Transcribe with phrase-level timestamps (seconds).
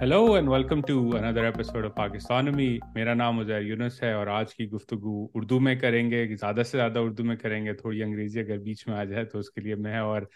[0.00, 2.66] Hello and welcome to another episode of पाकिस्तानमी
[2.96, 7.00] मेरा नाम उजैर यूनस है और आज की गुफ्तगु उर्दू में करेंगे। ज़्यादा से ज़्यादा
[7.00, 10.28] उर्दू में करेंगे, थोड़ी अंग्रेज़ी अगर बीच में आ जाए तो उसके लिए मैं और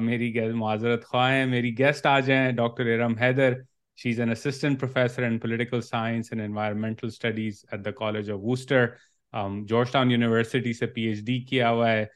[0.00, 3.56] मेरी माजरत ख्वाह हैं। मेरी गेस्ट आ जाएँ doctor Iram Haider.
[3.98, 8.40] She is an assistant professor in political science and environmental studies at the college of
[8.42, 8.88] Wooster
[9.92, 12.08] Georgetown university से पी एच डी किया हुआ है।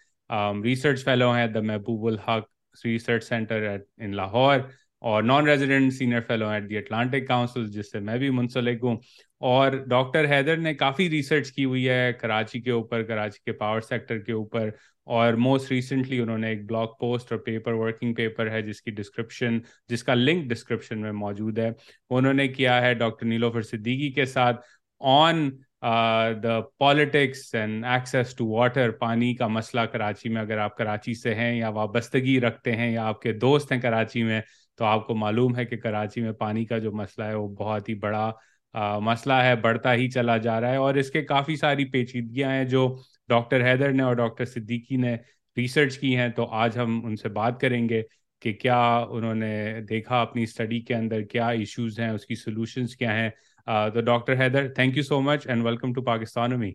[0.63, 4.69] रिसर्च फेलो हैं the Mahbubul Haq research centre at in Lahore
[5.05, 8.99] और non resident senior fellow at the Atlantic Council जिससे मैं भी मुंसलिक हूँ।
[9.41, 13.81] और डॉक्टर हैदर ने काफ़ी रिसर्च की हुई है कराची के ऊपर, कराची के पावर
[13.83, 14.73] सेक्टर के ऊपर।
[15.07, 20.15] और मोस्ट रिसेंटली उन्होंने एक ब्लॉग पोस्ट और पेपर वर्किंग पेपर है जिसकी डिस्क्रिप्शन जिसका
[20.15, 21.75] लिंक डिस्क्रिप्शन में मौजूद है।
[22.11, 24.55] उन्होंने किया है डॉक्टर नीलोफर सिद्दीकी के साथ
[25.01, 25.49] on
[25.85, 31.35] the politics and access to water पानी का मसला कराची में। अगर आप कराची से
[31.35, 34.43] हैं या वाबस्तगी रखते हैं या आपके दोस्त हैं कराची में
[34.79, 37.95] तो आपको मालूम है कि कराची में पानी का जो मसला है वो बहुत ही
[37.95, 38.33] बड़ा
[38.75, 42.67] आ, मसला है बढ़ता ही चला जा रहा है और इसके काफ़ी सारी पेचीदगियाँ हैं
[42.69, 42.87] जो
[43.29, 45.15] डॉक्टर हैदर ने और डॉक्टर सिद्दीकी ने
[45.57, 48.03] रिसर्च की हैं। तो आज हम उनसे बात करेंगे
[48.43, 53.31] कि क्या उन्होंने देखा अपनी स्टडी के अंदर क्या इश्यूज़ हैं उसकी सोल्यूशंस क्या हैं।
[53.91, 56.71] तो doctor Haider thank you so much and welcome to Pakistan me.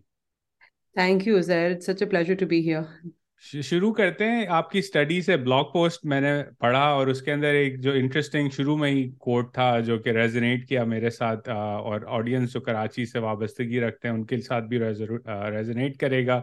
[0.96, 1.72] Thank you sir.
[1.72, 3.12] It's such a pleasure to be here.
[3.44, 7.94] शुरू करते हैं आपकी स्टडी से। ब्लॉग पोस्ट मैंने पढ़ा और उसके अंदर एक जो
[7.96, 12.60] इंटरेस्टिंग शुरू में ही कोट था जो कि रेजोनेट किया मेरे साथ और ऑडियंस जो
[12.60, 16.38] कराची से वाबस्तगी रखते हैं उनके साथ भी रेजोनेट करेगा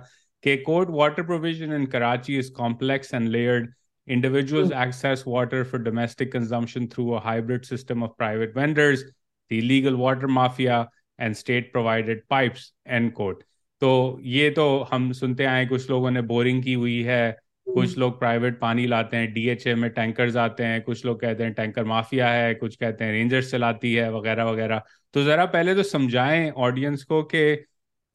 [0.45, 3.73] के quote water provision in Karachi is complex and layered
[4.09, 9.95] individual access water for domestic consumption through a hybrid system of private vendors the illegal
[9.97, 10.87] water mafia
[11.21, 13.45] and state provided pipes and quote
[13.83, 18.01] तो ये तो हम सुनते आए कुछ लोगों ने boring की हुई है कुछ हम्म।
[18.01, 21.85] लोग प्राइवेट पानी लाते हैं डीएचए में टैंकर्स आते हैं कुछ लोग कहते हैं टैंकर
[21.85, 24.83] माफिया है कुछ कहते हैं रेंजर्स चलाती है वगैरह वगैरह।
[25.15, 27.55] तो जरा पहले तो समझाएँ ऑडियंस को कि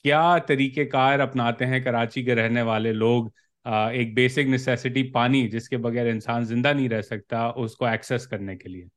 [0.05, 3.31] क्या तरीकेकार अपनाते हैं कराची के रहने वाले लोग?
[3.65, 8.69] एक बेसिक नेसेसिटी पानी जिसके बगैर इंसान ज़िंदा नहीं रह सकता उसको एक्सेस करने के
[8.69, 8.87] लिए।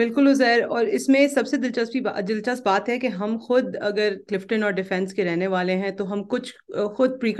[0.00, 4.64] बिल्कुल उजैर और इसमें सबसे दिलचस्पी बा, दिलचस्प बात है कि हम खुद अगर क्लिफ्टन
[4.64, 6.52] और डिफेंस के रहने वाले हैं तो हम कुछ
[6.96, 7.32] खुद प्री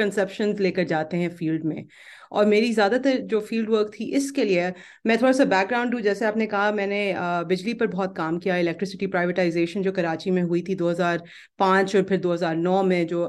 [0.60, 1.86] लेकर जाते हैं फ़ील्ड में।
[2.32, 4.72] और मेरी ज़्यादातर जो फ़ील्ड वर्क थी इसके लिए,
[5.06, 7.14] मैं थोड़ा सा बैकग्राउंड दूँ जैसे आपने कहा, मैंने
[7.48, 12.20] बिजली पर बहुत काम किया। इलेक्ट्रिसिटी प्राइवेटाइजेशन जो कराची में हुई थी 2005 और फिर
[12.20, 13.24] 2009 में जो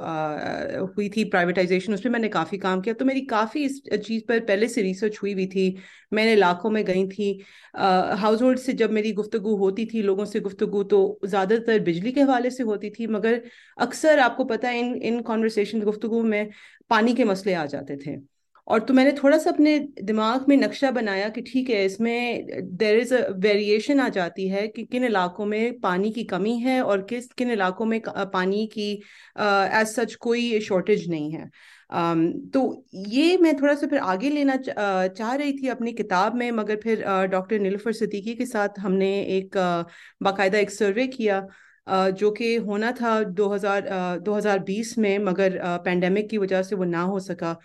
[0.96, 4.40] हुई थी प्राइवेटाइजेशन उस पर मैंने काफ़ी काम किया। तो मेरी काफ़ी इस चीज़ पर
[4.46, 5.76] पहले से रिसर्च हुई हुई थी।
[6.14, 7.32] मैंने इलाकों में गई थी।
[7.76, 12.22] हाउस होल्ड से जब मेरी गुफ्तु होती थी, लोगों से गुफ्तु तो ज़्यादातर बिजली के
[12.22, 13.42] हवाले से होती थी, मगर
[13.78, 16.50] अक्सर आपको पता है इन इन कॉन्वर्सेशन गुफ्तु में
[16.90, 18.31] पानी के मसले आ जाते थे।
[18.68, 22.46] और तो मैंने थोड़ा सा अपने दिमाग में नक्शा बनाया कि ठीक है इसमें
[22.78, 26.82] देर इज़ अ वेरिएशन आ जाती है कि किन इलाकों में पानी की कमी है
[26.84, 28.92] और किस किन इलाकों में पानी की
[29.40, 31.50] एज सच कोई शॉर्टेज नहीं है।
[31.90, 36.52] um, तो ये मैं थोड़ा सा फिर आगे लेना चाह रही थी अपनी किताब में
[36.52, 39.58] मगर फिर डॉक्टर नीलफर सिद्दीकी के साथ हमने एक
[40.24, 41.46] बाकायदा एक सर्वे किया
[42.12, 43.88] जो कि होना था 2000
[44.20, 47.56] 2020 में मगर पेंडेमिक की वजह से वो ना हो सका।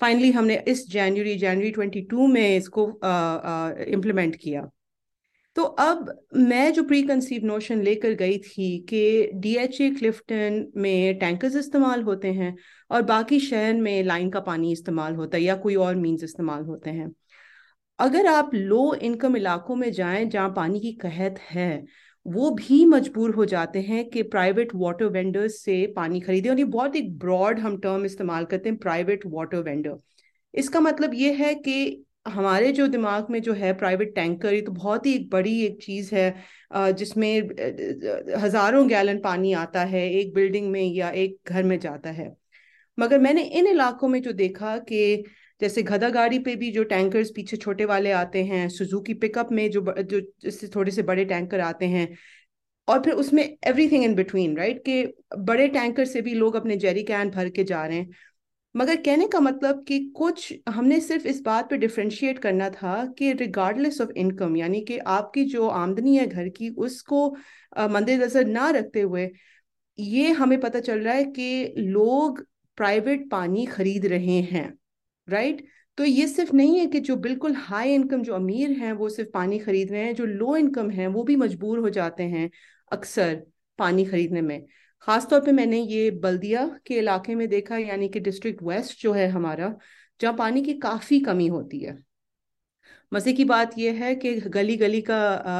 [0.00, 2.88] फाइनली हमने इस जनवरी जनवरी 22 में इसको
[3.88, 4.68] इम्प्लीमेंट किया।
[5.56, 11.56] तो अब मैं जो प्री कंसीव नोशन लेकर गई थी कि डीएचए क्लिफ्टन में टैंकर्स
[11.56, 12.54] इस्तेमाल होते हैं
[12.90, 16.62] और बाकी शहर में लाइन का पानी इस्तेमाल होता है या कोई और मीन्स इस्तेमाल
[16.64, 17.10] होते हैं।
[17.98, 21.84] अगर आप लो इनकम इलाकों में जाएँ जहाँ पानी की कहत है
[22.28, 26.64] वो भी मजबूर हो जाते हैं कि प्राइवेट वाटर वेंडर्स से पानी खरीदें। और ये
[26.66, 29.96] बहुत एक ब्रॉड हम टर्म इस्तेमाल करते हैं प्राइवेट वाटर वेंडर
[30.54, 34.72] इसका मतलब ये है कि हमारे जो दिमाग में जो है प्राइवेट टैंकर ये तो
[34.72, 37.40] बहुत ही एक बड़ी एक चीज़ है जिसमें
[38.38, 42.34] हज़ारों गैलन पानी आता है, एक बिल्डिंग में या एक घर में जाता है।
[42.98, 45.24] मगर मैंने इन इलाकों में जो देखा कि
[45.60, 49.70] जैसे गधा गाड़ी पे भी जो टैंकर्स पीछे छोटे वाले आते हैं सुजुकी पिकअप में
[49.70, 52.08] जो जो जैसे थोड़े से बड़े टैंकर आते हैं,
[52.88, 55.04] और फिर उसमें एवरीथिंग इन बिटवीन राइट कि
[55.38, 58.10] बड़े टैंकर से भी लोग अपने जेरी कैन भर के जा रहे हैं।
[58.74, 63.32] मगर कहने का मतलब कि कुछ, हमने सिर्फ़ इस बात पे डिफ्रेंशिएट करना था कि
[63.34, 67.28] रिगार्डलेस ऑफ़ इनकम यानी कि आपकी जो आमदनी है घर की, उसको
[67.90, 69.30] मद्देनजर ना रखते हुए,
[69.98, 72.44] ये हमें पता चल रहा है कि लोग
[72.78, 74.72] प्राइवेट पानी खरीद रहे हैं।
[75.28, 75.66] राइट
[75.98, 79.30] तो ये सिर्फ़ नहीं है कि जो बिल्कुल हाई इनकम जो अमीर हैं, वो सिर्फ़
[79.30, 82.50] पानी खरीद रहे हैं, जो लो इनकम हैं, वो भी मजबूर हो जाते हैं
[82.92, 83.46] अक्सर
[83.78, 84.66] पानी खरीदने में।
[85.02, 89.28] खासतौर पे मैंने ये बल्दिया के इलाके में देखा, यानी कि डिस्ट्रिक्ट वेस्ट जो है
[89.28, 89.74] हमारा,
[90.20, 91.98] जहाँ पानी की काफ़ी कमी होती है।
[93.12, 95.16] मज़े की बात यह है कि गली गली का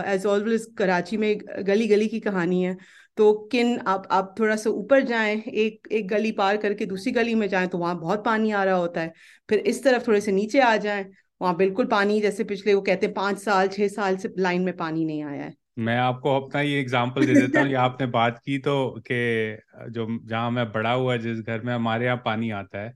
[0.06, 2.76] एज ऑलवेज कराची में गली गली की कहानी है।
[3.18, 7.34] तो किन आप आप थोड़ा सा ऊपर जाएँ एक एक गली पार करके दूसरी गली
[7.34, 9.12] में जाएँ तो वहाँ बहुत पानी आ रहा होता है।
[9.48, 11.04] फिर इस तरफ़ थोड़े से नीचे आ जाएँ
[11.40, 14.76] वहाँ बिल्कुल पानी जैसे पिछले वो कहते हैं पाँच साल छह साल से लाइन में
[14.76, 18.58] पानी नहीं आया है। मैं आपको अपना ये एग्जांपल दे देता हूँ। आपने बात की
[18.58, 22.92] तो कि जो जहाँ मैं बड़ा हुआ जिस घर में हमारे यहाँ पानी आता है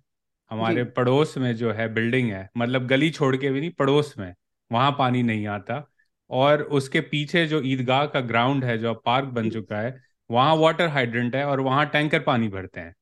[0.51, 4.33] हमारे पड़ोस में जो है बिल्डिंग है मतलब गली छोड़ के भी नहीं पड़ोस में।
[4.71, 5.87] वहाँ पानी नहीं आता।
[6.31, 10.01] और उसके पीछे जो ईदगाह का ग्राउंड है जो पार्क बन चुका है
[10.31, 12.95] वहाँ वाटर हाइड्रेंट है और वहाँ टैंकर पानी भरते हैं।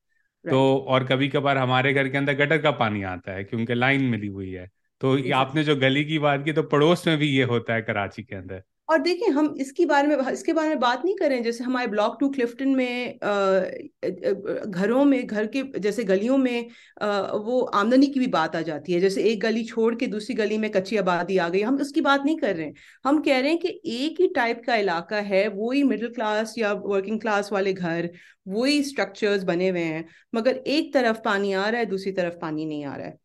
[0.45, 4.05] तो और कभी कभार हमारे घर के अंदर गटर का पानी आता है क्योंकि लाइन
[4.07, 4.67] मिली हुई है।
[5.01, 8.23] तो आपने जो गली की बात की तो पड़ोस में भी ये होता है कराची
[8.23, 11.65] के अंदर। और देखिए, हम इसके बारे में, इसके बारे में बात नहीं करें। जैसे
[11.65, 13.19] हमारे ब्लॉक टू क्लिफ्टन में
[14.71, 16.67] घरों में, घर के जैसे गलियों में
[17.45, 20.59] वो आमदनी की भी बात आ जाती है। जैसे एक गली छोड़ के दूसरी गली
[20.59, 23.51] में कच्ची आबादी आ गई। हम उसकी बात नहीं कर रहे हैं। हम कह रहे
[23.51, 27.73] हैं कि एक ही टाइप का इलाका है, वही मिडिल क्लास या वर्किंग क्लास वाले
[27.73, 28.11] घर,
[28.49, 30.05] वही स्ट्रक्चर्स बने हुए हैं।
[30.35, 33.17] मगर एक तरफ़ पानी आ रहा है, दूसरी तरफ़ पानी नहीं आ रहा है।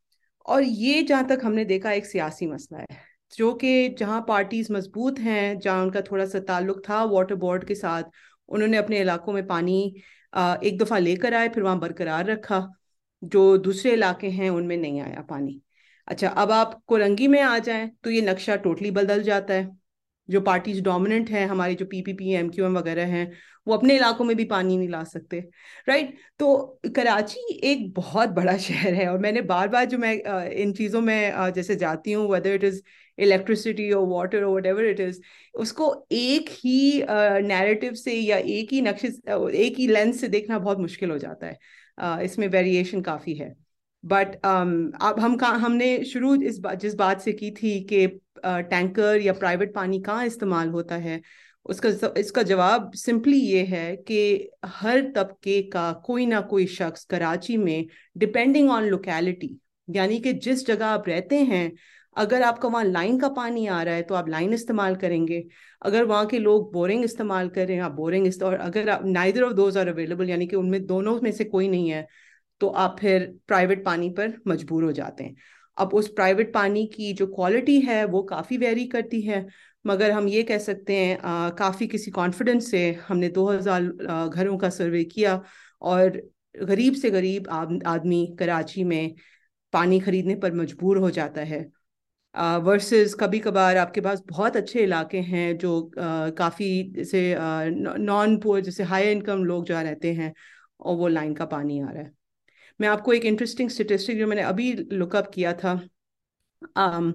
[0.45, 5.19] और ये जहाँ तक हमने देखा, एक सियासी मसला है। जो कि जहाँ पार्टीज़ मज़बूत
[5.19, 8.04] हैं, जहाँ उनका थोड़ा सा ताल्लुक था वाटर बोर्ड के साथ,
[8.50, 9.81] उन्होंने अपने इलाकों में पानी
[10.33, 12.68] एक दफ़ा लेकर आए, फिर वहाँ बरकरार रखा।
[13.22, 15.62] जो दूसरे इलाके हैं, उनमें नहीं आया पानी।
[16.07, 19.69] अच्छा अब आप कोरंगी में आ जाएँ तो ये नक्शा टोटली बदल जाता है।
[20.30, 23.31] जो पार्टीज़ डोमिनेंट हैं, हमारी जो पीपीपी एम क्यू एम वगैरह हैं
[23.67, 25.39] वो अपने इलाकों में भी पानी नहीं ला सकते
[25.89, 26.56] राइट तो
[26.95, 30.13] कराची एक बहुत बड़ा शहर है और मैंने बार बार जो मैं
[30.53, 32.81] इन चीज़ों में जैसे जाती हूँ वेदर इट इज़
[33.17, 35.21] इलेक्ट्रिसिटी और वाटर और वट एवर इट इज़
[35.56, 37.01] उसको एक ही
[37.44, 39.07] नैरेटिव से या एक ही नक्शे
[39.57, 43.53] एक ही लेंस से देखना बहुत मुश्किल हो जाता है। इसमें वेरिएशन काफ़ी है।
[44.03, 48.06] बट um, अब हम कहा हमने शुरू इस बा, जिस बात से की थी कि
[48.45, 51.21] टैंकर या प्राइवेट पानी कहाँ इस्तेमाल होता है
[51.65, 57.57] उसका इसका जवाब सिंपली ये है कि हर तबके का कोई ना कोई शख्स कराची
[57.57, 57.85] में
[58.17, 59.56] डिपेंडिंग ऑन लोकेलिटी
[59.88, 61.71] यानी कि जिस जगह आप रहते हैं,
[62.15, 65.44] अगर आपका वहाँ लाइन का पानी आ रहा है तो आप लाइन इस्तेमाल करेंगे।
[65.81, 69.44] अगर वहाँ के लोग बोरिंग इस्तेमाल कर रहे हैं, आप बोरिंग और अगर आप neither
[69.44, 72.07] of those are available यानी कि उनमें, दोनों में से कोई नहीं है
[72.62, 75.35] तो आप फिर प्राइवेट पानी पर मजबूर हो जाते हैं।
[75.77, 79.45] अब उस प्राइवेट पानी की जो क्वालिटी है, वो काफ़ी वेरी करती है।
[79.85, 81.17] मगर हम ये कह सकते हैं
[81.55, 83.83] काफ़ी किसी कॉन्फिडेंस से हमने 2000
[84.29, 85.41] घरों का सर्वे किया
[85.81, 86.21] और
[86.63, 87.47] गरीब से गरीब
[87.87, 89.15] आदमी कराची में
[89.73, 91.65] पानी खरीदने पर मजबूर हो जाता है।
[92.35, 97.35] वर्सेस कभी कभार आपके पास बहुत अच्छे इलाके हैं जो काफ़ी जैसे
[97.97, 100.33] नॉन पुअर जैसे हाई इनकम लोग जहाँ रहते हैं
[100.79, 102.11] और वो लाइन का पानी आ रहा है।
[102.81, 105.79] मैं आपको एक इंटरेस्टिंग स्टेटिस्टिक जो मैंने अभी लुकअप किया था
[106.77, 107.13] um,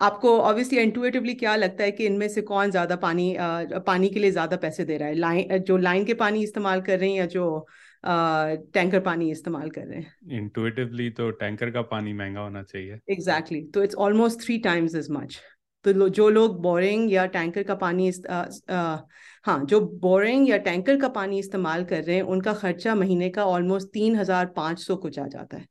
[0.00, 4.20] आपको ऑब्वियसली इंटुएटिवली क्या लगता है कि इनमें से कौन ज़्यादा पानी uh, पानी के
[4.20, 5.14] लिए ज़्यादा पैसे दे रहा है?
[5.14, 7.66] लाइन जो लाइन के पानी इस्तेमाल कर रहे हैं या जो
[8.04, 10.14] टैंकर पानी इस्तेमाल कर रहे हैं?
[10.32, 13.74] इंटुइटिवली तो टैंकर का पानी महँगा होना चाहिए। Exactly exactly.
[13.74, 15.40] तो it's almost three times as much
[15.84, 18.98] तो लो, जो लोग बोरिंग या टैंकर का पानी इस, आ, आ,
[19.44, 23.44] हाँ जो बोरिंग या टैंकर का पानी इस्तेमाल कर रहे हैं उनका खर्चा महीने का
[23.44, 25.66] ऑलमोस्ट तीन हज़ार पाँच सौ कुछ आ जाता है।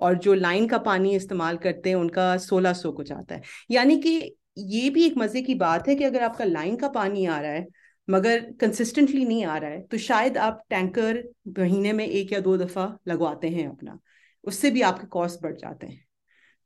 [0.00, 4.00] और जो लाइन का पानी इस्तेमाल करते हैं, उनका सोलह सौ कुछ आता है। यानी
[4.00, 7.40] कि ये भी एक मज़े की बात है कि अगर आपका लाइन का पानी आ
[7.40, 7.66] रहा है,
[8.08, 11.22] मगर कंसिस्टेंटली नहीं आ रहा है तो शायद आप टैंकर
[11.58, 13.98] महीने में एक या दो दफ़ा लगवाते हैं अपना।
[14.44, 16.04] उससे भी आपके कॉस्ट बढ़ जाते हैं।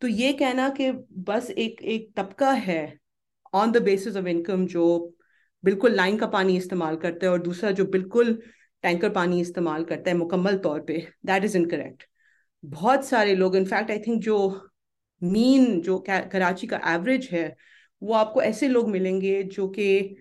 [0.03, 0.91] तो ये कहना कि
[1.25, 2.99] बस एक एक तबका है
[3.55, 4.87] on the basis of income जो
[5.65, 8.33] बिल्कुल लाइन का पानी इस्तेमाल करता है और दूसरा जो बिल्कुल
[8.85, 12.03] टैंकर पानी इस्तेमाल करता है मुकम्मल तौर पे दैट इज़ इनकरेक्ट
[12.65, 14.37] बहुत सारे लोग इनफैक्ट आई थिंक जो
[15.23, 17.57] मीन जो कराची का एवरेज है,
[18.03, 20.17] वो आपको ऐसे लोग मिलेंगे जो कि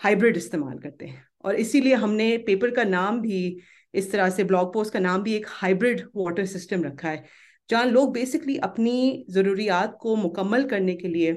[0.00, 3.60] हाइब्रिड इस्तेमाल करते हैं। और इसीलिए हमने पेपर का नाम भी,
[3.94, 7.24] इस तरह से ब्लॉग पोस्ट का नाम भी एक हाइब्रिड वाटर सिस्टम रखा है,
[7.70, 11.34] जहाँ लोग बेसिकली अपनी ज़रूरियात को मुकम्मल करने के लिए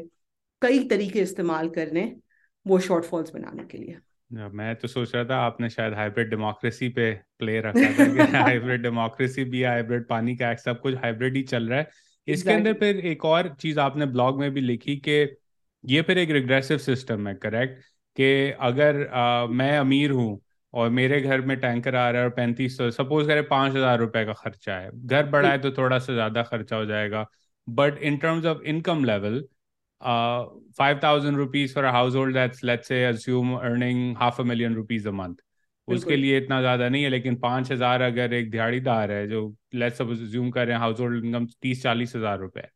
[0.61, 2.21] कई तरीके इस्तेमाल कर रहे हैं,
[2.65, 3.97] वो शॉर्टफॉल्स बनाने के लिए।
[4.35, 9.43] मैं तो सोच रहा था आपने शायद हाइब्रिड डेमोक्रेसी पे प्ले रखा था हाइब्रिड डेमोक्रेसी
[9.51, 11.89] भी हाइब्रिड पानी का सब कुछ हाइब्रिड ही चल रहा है।
[12.27, 15.11] इसके अंदर फिर एक और चीज़ आपने ब्लॉग में भी लिखी कि
[15.83, 17.81] ये फिर एक रिग्रेसिव सिस्टम है करेक्ट
[18.17, 20.39] कि अगर आ, मैं अमीर हूँ
[20.73, 23.99] और मेरे घर में टैंकर आ रहा है और पैंतीस सौ सपोज़ करें पाँच हज़ार
[23.99, 27.25] रुपए का खर्चा है। घर बड़ा है तो थोड़ा सा ज़्यादा खर्चा हो जाएगा।
[27.67, 29.43] But in terms of income level
[30.05, 31.85] five thousand rupees for
[32.15, 35.35] household that's let's say assume earning half a million rupees a month
[35.87, 39.41] उसके लिए इतना ज़्यादा नहीं है लेकिन पाँच हज़ार अगर एक दिहाड़ीदार है जो
[39.75, 42.67] लेट्स सपोज़ अज्यूम कर रहे हैं हाउस होल्ड इनकम तीस चालीस हज़ार रुपए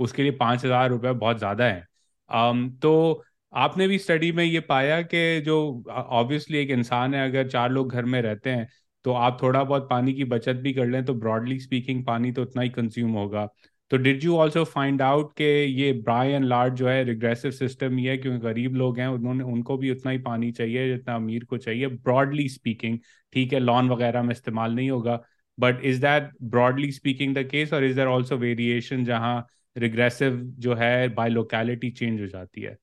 [0.00, 1.84] उसके लिए पाँच हज़ार रुपए बहुत ज़्यादा है।
[2.30, 5.56] um, तो आपने भी स्टडी में ये पाया कि जो
[5.90, 8.68] ऑब्वियसली एक इंसान है अगर चार लोग घर में रहते हैं
[9.04, 12.42] तो आप थोड़ा बहुत पानी की बचत भी कर लें तो ब्रॉडली स्पीकिंग पानी तो
[12.42, 13.48] उतना ही कंज्यूम होगा।
[13.90, 17.96] तो did you also find out कि ये ब्राई एंड लार्ज जो है रिग्रेसिव सिस्टम
[17.96, 21.44] ही है, क्योंकि गरीब लोग हैं, उन्होंने, उनको भी उतना ही पानी चाहिए, जितना अमीर
[21.44, 22.98] को चाहिए। ब्रॉडली स्पीकिंग
[23.32, 25.20] ठीक है लॉन वगैरह में इस्तेमाल नहीं होगा
[25.58, 30.74] but is that broadly speaking the case और इज़ देर ऑल्सो वेरिएशन जहाँ रिग्रेसिव जो
[30.74, 32.76] है बाय लोकेलिटी चेंज हो जाती है?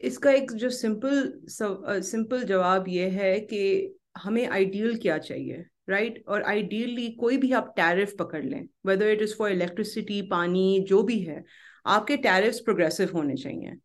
[0.00, 5.64] इसका एक जो सिंपल सिंपल जवाब ये है कि हमें आइडियल क्या चाहिए?
[5.90, 6.22] राइट?
[6.28, 11.02] और आइडियली कोई भी आप टैरिफ पकड़ लें whether it is for electricity पानी, जो
[11.02, 11.44] भी है,
[11.86, 13.76] आपके टैरिफ्स प्रोग्रेसिव होने चाहिए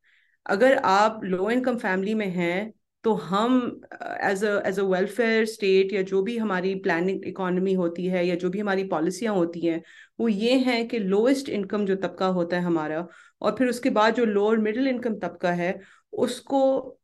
[0.45, 3.81] अगर आप लो इनकम फैमिली में हैं तो हम
[4.23, 8.35] as a as a welfare state या जो भी हमारी प्लानिंग इकोनॉमी होती है या
[8.35, 9.81] जो भी हमारी पॉलिसियाँ होती हैं,
[10.19, 13.05] वो ये हैं कि लोएस्ट इनकम जो तबका होता है हमारा
[13.41, 15.79] और फिर उसके बाद जो लोअर मिडिल इनकम तबका है,
[16.13, 16.97] उसको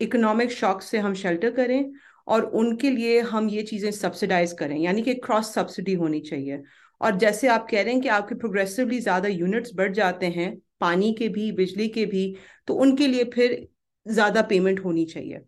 [0.00, 1.92] इकोनॉमिक शॉक से हम शेल्टर करें
[2.28, 6.62] और उनके लिए हम ये चीज़ें सब्सिडाइज करें, यानी कि क्रॉस सब्सिडी होनी चाहिए।
[7.00, 11.12] और जैसे आप कह रहे हैं कि आपके प्रोग्रेसिवली ज़्यादा यूनिट्स बढ़ जाते हैं, पानी
[11.12, 12.34] के भी, बिजली के भी
[12.68, 13.66] तो उनके लिए फिर
[14.06, 15.40] ज़्यादा पेमेंट होनी चाहिए।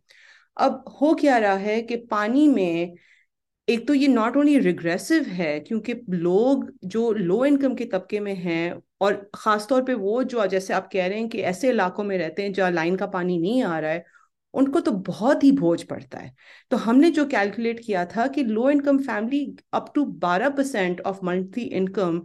[0.56, 2.96] अब हो क्या रहा है कि पानी में
[3.68, 8.34] एक तो ये नॉट ओनली रिग्रेसिव है, क्योंकि लोग जो लो इनकम के तबके में
[8.36, 12.16] हैं, और ख़ासतौर पे वो जो जैसे आप कह रहे हैं कि ऐसे इलाकों में
[12.18, 14.04] रहते हैं जहाँ लाइन का पानी नहीं आ रहा है
[14.54, 16.34] उनको तो बहुत ही बोझ पड़ता है।
[16.70, 21.24] तो हमने जो कैलकुलेट किया था कि low income family up to बारह परसेंट ऑफ़
[21.24, 22.22] मंथली इनकम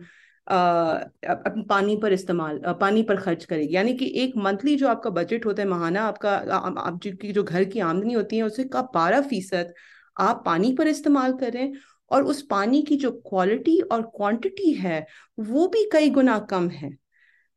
[1.69, 5.61] पानी पर इस्तेमाल पानी पर खर्च करेगी। यानी कि एक मंथली जो आपका बजट होता
[5.61, 9.73] है महाना, आपका आप की, जो घर की आमदनी होती है, उससे का बारह फ़ीसद
[10.17, 11.73] आप पानी पर इस्तेमाल करें
[12.11, 15.05] और उस पानी की जो क्वालिटी और क्वांटिटी है,
[15.39, 16.95] वो भी कई गुना कम है।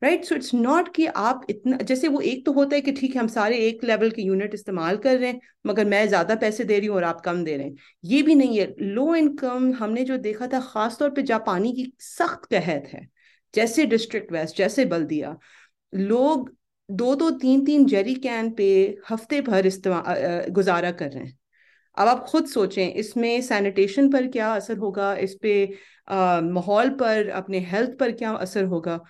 [0.02, 3.14] राइट सो इट्स नॉट कि आप इतना, जैसे वो एक तो होता है कि ठीक
[3.14, 6.64] है, हम सारे एक लेवल के यूनिट इस्तेमाल कर रहे हैं, मगर मैं ज़्यादा पैसे
[6.64, 7.74] दे रही हूँ और आप कम दे रहे हैं।
[8.04, 11.92] ये भी नहीं है। लो इनकम हमने जो देखा था, ख़ासतौर पे जहाँ पानी की
[12.00, 13.06] सख्त कहत है,
[13.54, 15.36] जैसे डिस्ट्रिक्ट वेस्ट जैसे बल्दिया,
[15.92, 16.50] लोग
[16.88, 18.66] दो दो तीन तीन जेरी कैन पे
[19.10, 21.36] हफ़्ते भर इस्तेमाल गुजारा कर रहे हैं।
[21.96, 25.14] अब आप खुद सोचें, इसमें सैनिटेशन पर क्या असर होगा?
[25.16, 25.64] इस पे
[26.10, 29.00] माहौल पर, अपने हेल्थ पर क्या असर होगा?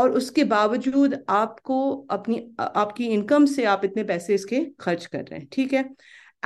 [0.00, 1.78] और उसके बावजूद आपको
[2.10, 5.84] अपनी आपकी इनकम से आप इतने पैसे इसके खर्च कर रहे हैं, ठीक है?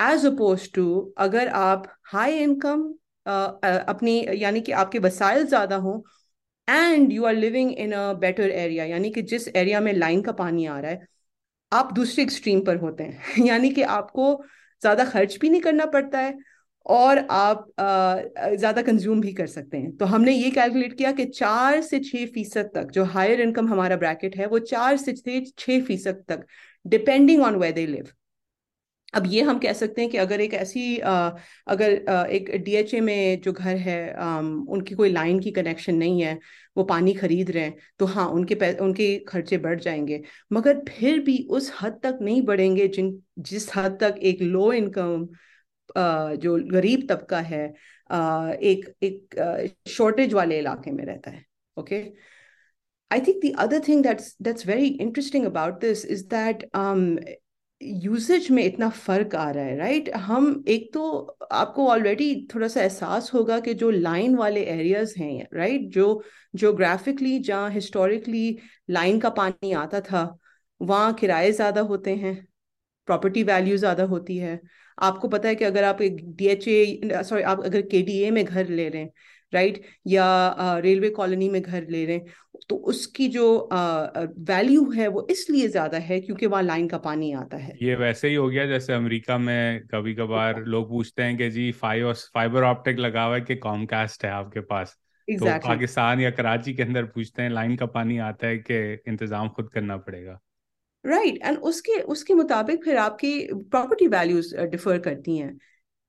[0.02, 2.82] एज अपोज टू अगर आप हाई इनकम
[3.26, 6.00] अपनी, यानी कि आपके वसाइल ज़्यादा हों
[6.68, 10.32] and you are living in a better area यानी कि जिस एरिया में लाइन का
[10.34, 11.06] पानी आ रहा है,
[11.72, 14.26] आप दूसरे एक्सट्रीम पर होते हैं। यानी कि आपको
[14.82, 16.34] ज़्यादा खर्च भी नहीं करना पड़ता है
[16.86, 17.66] और आप
[18.56, 22.26] ज़्यादा कंज्यूम भी कर सकते हैं। तो हमने ये कैलकुलेट किया कि चार से छः
[22.34, 25.12] फ़ीसद तक जो हायर इनकम हमारा ब्रैकेट है, वो चार से
[25.58, 26.46] छः फ़ीसद तक
[26.84, 28.12] depending on way they live
[29.14, 31.90] अब ये हम कह सकते हैं कि अगर एक ऐसी अगर
[32.30, 33.96] एक डीएचए में जो घर है
[34.68, 36.38] उनकी कोई लाइन की कनेक्शन नहीं है,
[36.76, 40.20] वो पानी खरीद रहे हैं तो हाँ उनके उनके खर्चे बढ़ जाएँगे।
[40.52, 45.28] मगर फिर भी उस हद तक नहीं बढ़ेंगे जिन, जिस हद तक एक लो इनकम
[45.96, 47.74] जो गरीब तबका है
[48.10, 51.44] एक एक शॉर्टेज वाले इलाके में रहता है
[51.78, 52.02] okay
[53.10, 56.68] I think the other thing that's that's very interesting about this is that
[57.82, 60.20] usage में इतना फ़र्क आ रहा है राइट right?
[60.20, 61.18] हम एक तो
[61.52, 65.94] आपको ऑलरेडी थोड़ा सा एहसास होगा कि जो लाइन वाले एरियाज़ हैं राइट right?
[65.94, 66.22] जो
[66.54, 68.58] जोग्राफिकली जहाँ हिस्टोरिकली
[68.90, 70.38] लाइन का पानी आता था,
[70.82, 72.34] वहाँ किराए ज़्यादा होते हैं
[73.06, 74.60] प्रॉपर्टी वैल्यू ज़्यादा होती है
[74.98, 78.88] आपको पता है कि अगर आप एक डीएचए सॉरी आप अगर केडीए में घर ले
[78.88, 79.10] रहे हैं
[79.52, 82.32] राइट या रेलवे कॉलोनी में घर ले रहे हैं
[82.68, 83.46] तो उसकी जो
[84.48, 88.28] वैल्यू है वो इसलिए ज़्यादा है क्योंकि वहाँ लाइन का पानी आता है। ये वैसे
[88.28, 92.62] ही हो गया जैसे अमेरिका में कभी कभार लोग पूछते हैं कि जी फाइव फाइबर
[92.62, 94.96] ऑप्टिक लगा हुआ है कि कॉमकास्ट है आपके पास।
[95.28, 95.60] exactly.
[95.60, 99.48] तो पाकिस्तान या कराची के अंदर पूछते हैं लाइन का पानी आता है कि इंतज़ाम
[99.48, 100.38] खुद करना पड़ेगा।
[101.04, 101.46] Right right.
[101.46, 105.56] एंड उसके उसके मुताबिक फिर आपकी प्रॉपर्टी वैल्यूज़ डिफर करती हैं।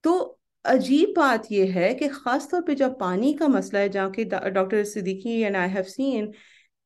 [0.03, 4.11] तो अजीब बात यह है कि ख़ास तौर पे जब पानी का मसला है, जहाँ
[4.11, 6.31] के doctor Siddiqui and I have seen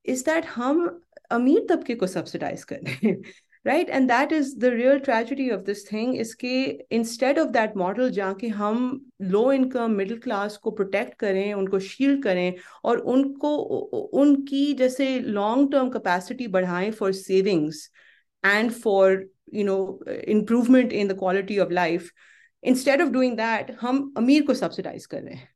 [0.06, 0.88] is that हम
[1.32, 3.22] अमीर तबके को सब्सिडाइज कर रहे हैं।
[3.66, 6.64] Right and that is the real tragedy of this thing इसके
[6.96, 8.80] इंस्टेड ऑफ़ दैट मॉडल जहाँ के हम
[9.24, 13.56] लो इनकम मिडिल क्लास को प्रोटेक्ट करें, उनको शील्ड करें और उनको
[14.22, 17.90] उनकी जैसे लॉन्ग टर्म कैपेसिटी बढ़ाएँ for savings
[18.45, 19.79] And for you know
[20.29, 22.11] improvement in the quality of life
[22.63, 25.53] instead of doing that हम अमीर को सब्सिडाइज कर रहे हैं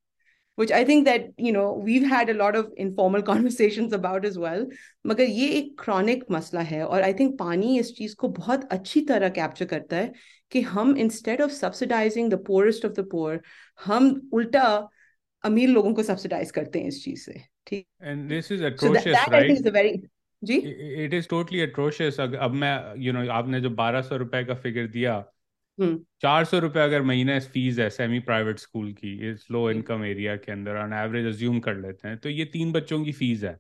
[0.59, 4.39] which I think that you know we've had a lot of informal conversations about as
[4.45, 4.65] well
[5.07, 9.01] मगर ये एक chronic मसला है और I think पानी इस चीज को बहुत अच्छी
[9.11, 10.13] तरह कैप्चर करता है
[10.53, 13.39] कि हम instead of subsidizing the poorest of the poor
[13.81, 14.67] हम उल्टा
[15.45, 19.11] अमीर लोगों को सब्सिडाइज करते हैं इस चीज से ठीक and this is atrocious so
[19.11, 20.11] that, that right?
[20.44, 20.58] Ji?
[21.04, 24.44] It is totally atrocious अब मैं यू you नो know, आपने जो बारह सौ रुपए
[24.44, 25.24] का फिगर दिया
[25.78, 30.04] हम्म। चार सौ रुपए अगर महीने फ़ीस है सेमी प्राइवेट स्कूल की इस लो इनकम
[30.06, 33.44] एरिया के अंदर ऑन एवरेज अज्यूम कर लेते हैं तो ये तीन बच्चों की फ़ीस
[33.44, 33.58] है।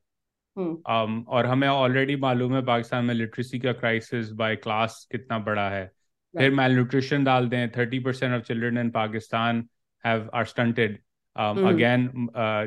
[0.58, 5.70] um, और हमें ऑलरेडी मालूम है पाकिस्तान में लिटरेसी का क्राइसिस बाय क्लास कितना बड़ा
[5.70, 5.86] है।
[6.34, 9.68] फिर मेल न्यूट्रिशन डाल दें thirty percent of children in Pakistan
[10.04, 11.00] have are stunted
[11.36, 12.10] again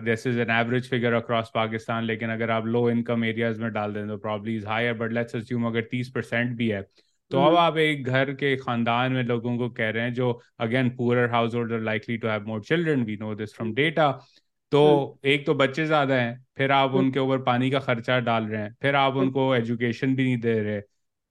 [0.04, 3.92] this is an average figure across Pakistan लेकिन अगर आप लो इनकम एरियाज़ में डाल
[3.92, 6.82] दें तो probably is higher but let's assume अगर तीस परसेंट भी है
[7.30, 10.90] तो अब आप एक घर के खानदान में लोगों को कह रहे हैं जो again
[10.96, 14.10] poor household likely to have more children we know this from data
[14.72, 14.82] तो
[15.24, 18.74] एक तो बच्चे ज़्यादा हैं फिर आप उनके ऊपर पानी का खर्चा डाल रहे हैं
[18.82, 20.80] फिर आप उनको एजुकेशन भी नहीं दे रहे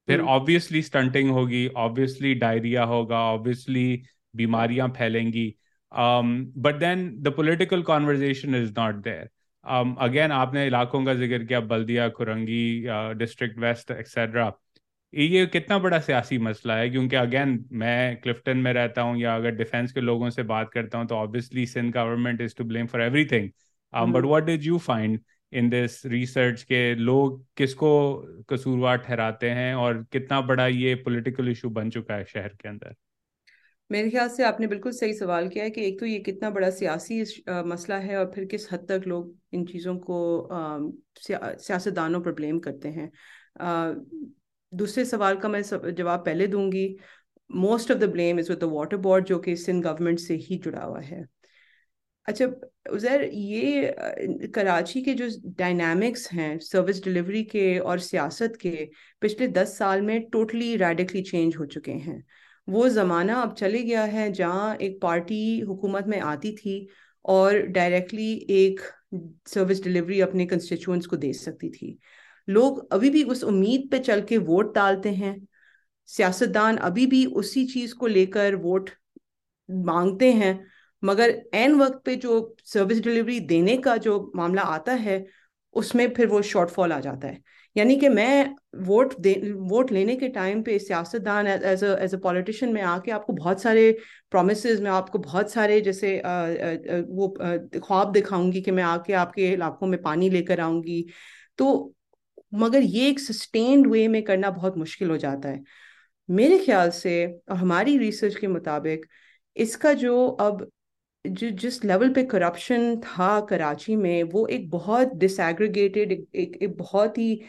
[0.07, 3.85] फिर ऑब्वियसली स्टंटिंग होगी ऑब्वियसली डायरिया होगा ऑब्वियसली
[4.33, 5.53] बीमारियाँ फैलेंगी
[5.91, 9.29] but then the political conversation is not there
[9.99, 12.63] again आपने इलाकों का ज़िक्र किया Baldia Korangi
[13.17, 14.51] district west etcetera
[15.13, 19.51] ये कितना बड़ा सियासी मसला है क्योंकि अगेन मैं क्लिफ्टन में रहता हूँ या अगर
[19.55, 23.01] डिफेंस के लोगों से बात करता हूँ तो obviously Sindh government is to blame for
[23.01, 23.49] everything
[23.93, 25.19] but what did you find
[25.53, 27.89] in this research के लोग किसको
[28.49, 32.95] कसूरवार ठहराते हैं और कितना बड़ा ये पॉलिटिकल इशू बन चुका है शहर के अंदर?
[33.89, 36.69] मेरे ख्याल से आपने बिल्कुल सही सवाल किया है कि एक तो ये कितना बड़ा
[36.69, 37.21] सियासी
[37.65, 40.47] मसला है और फिर किस हद तक लोग इन चीज़ों को
[41.21, 43.11] सियासतदानों पर ब्लेम करते हैं।
[44.71, 46.95] दूसरे सवाल का मैं जवाब पहले दूँगी।
[47.49, 50.57] Most of the blame is with the water board, जो कि सिंध गवर्नमेंट से ही
[50.57, 51.23] जुड़ा हुआ है।
[52.27, 52.45] अच्छा
[52.91, 55.27] उजैर ये कराची के जो
[55.57, 58.89] डायनामिक्स हैं, सर्विस डिलीवरी के और सियासत के,
[59.21, 62.23] पिछले दस साल में टोटली रेडिकली चेंज हो चुके हैं।
[62.67, 66.87] वो ज़माना अब चले गया है जहाँ एक पार्टी हुकूमत में आती थी
[67.25, 68.79] और डायरेक्टली एक
[69.47, 71.97] सर्विस डिलीवरी अपने कंस्टिट्यूंट्स को दे सकती थी।
[72.47, 75.47] लोग अभी भी उस उम्मीद पे चल के वोट डालते हैं।
[76.09, 78.89] सियासतदान अभी भी उसी चीज़ को लेकर वोट
[79.69, 80.65] मांगते हैं,
[81.03, 85.25] मगर एन वक्त पे जो सर्विस डिलीवरी देने का जो मामला आता है,
[85.73, 87.41] उसमें फिर वो शॉर्टफॉल आ जाता है।
[87.77, 92.73] यानी कि मैं वोट दे वोट लेने के टाइम पे सियासतदान एज एज अ पॉलिटिशियन
[92.73, 93.91] में आके आपको बहुत सारे
[94.31, 97.27] प्रोमिस में आपको बहुत सारे जैसे आ, आ, वो
[97.79, 101.05] ख्वाब दिखाऊँगी कि मैं आके आपके इलाकों में पानी लेकर आऊँगी।
[101.57, 101.93] तो
[102.53, 105.63] मगर ये एक सस्टेन्ड वे में करना बहुत मुश्किल हो जाता है।
[106.29, 109.05] मेरे ख्याल से और हमारी रिसर्च के मुताबिक
[109.55, 110.69] इसका जो अब
[111.27, 117.17] जो जिस लेवल पे करप्शन था कराची में वो एक बहुत डिसएग्रीगेटेड एक, एक, बहुत
[117.17, 117.41] ही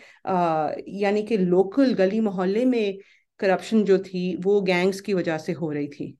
[0.88, 2.98] यानी कि लोकल गली मोहल्ले में
[3.40, 6.18] करप्शन जो थी वो गैंग्स की वजह से हो रही थी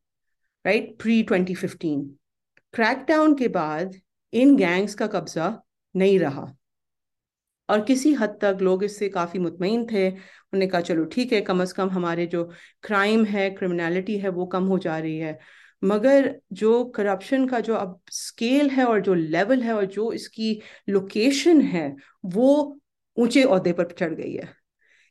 [0.67, 2.17] राइट प्री 2015
[2.75, 3.95] क्रैकडाउन के बाद
[4.33, 5.63] इन गैंग्स का कब्जा
[5.97, 6.57] नहीं रहा।
[7.69, 11.63] और किसी हद तक लोग इससे काफ़ी मुतमिन थे। उन्होंने कहा चलो ठीक है कम
[11.63, 12.45] अज़ कम हमारे जो
[12.83, 15.39] क्राइम है क्रिमिनलिटी है वो कम हो जा रही है।
[15.87, 20.61] मगर जो करप्शन का जो अब स्केल है और जो लेवल है और जो इसकी
[20.89, 22.79] लोकेशन है, वो
[23.17, 24.49] ऊँचे अहदे पर चढ़ गई है।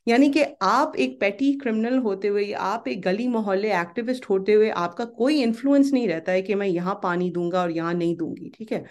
[0.07, 4.69] यानी कि आप एक पेटी क्रिमिनल होते हुए, आप एक गली मोहल्ले एक्टिविस्ट होते हुए,
[4.69, 8.51] आपका कोई इन्फ्लुएंस नहीं रहता है कि मैं यहाँ पानी दूँगा और यहाँ नहीं दूँगी,
[8.57, 8.83] ठीक है?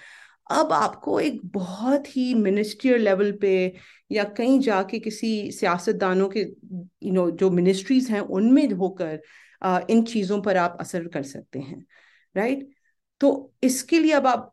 [0.51, 3.75] अब आपको एक बहुत ही मिनिस्ट्रियल लेवल पे
[4.12, 9.20] या कहीं जाके किसी सियासतदानों के यू नो जो मिनिस्ट्रीज हैं, उनमें होकर
[9.64, 11.85] इन चीज़ों पर आप असर कर सकते हैं
[12.35, 12.68] राइट
[13.20, 14.50] तो इसके लिए अब आप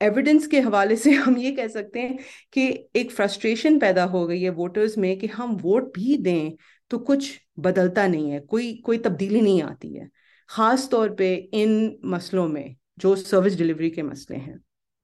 [0.00, 2.18] एविडेंस के हवाले से हम ये कह सकते हैं
[2.52, 6.52] कि एक फ्रस्ट्रेशन पैदा हो गई है वोटर्स में कि हम वोट भी दें
[6.90, 10.08] तो कुछ बदलता नहीं है, कोई कोई तब्दीली नहीं आती है।
[10.48, 14.58] ख़ास तौर पे इन मसलों में जो सर्विस डिलीवरी के मसले हैं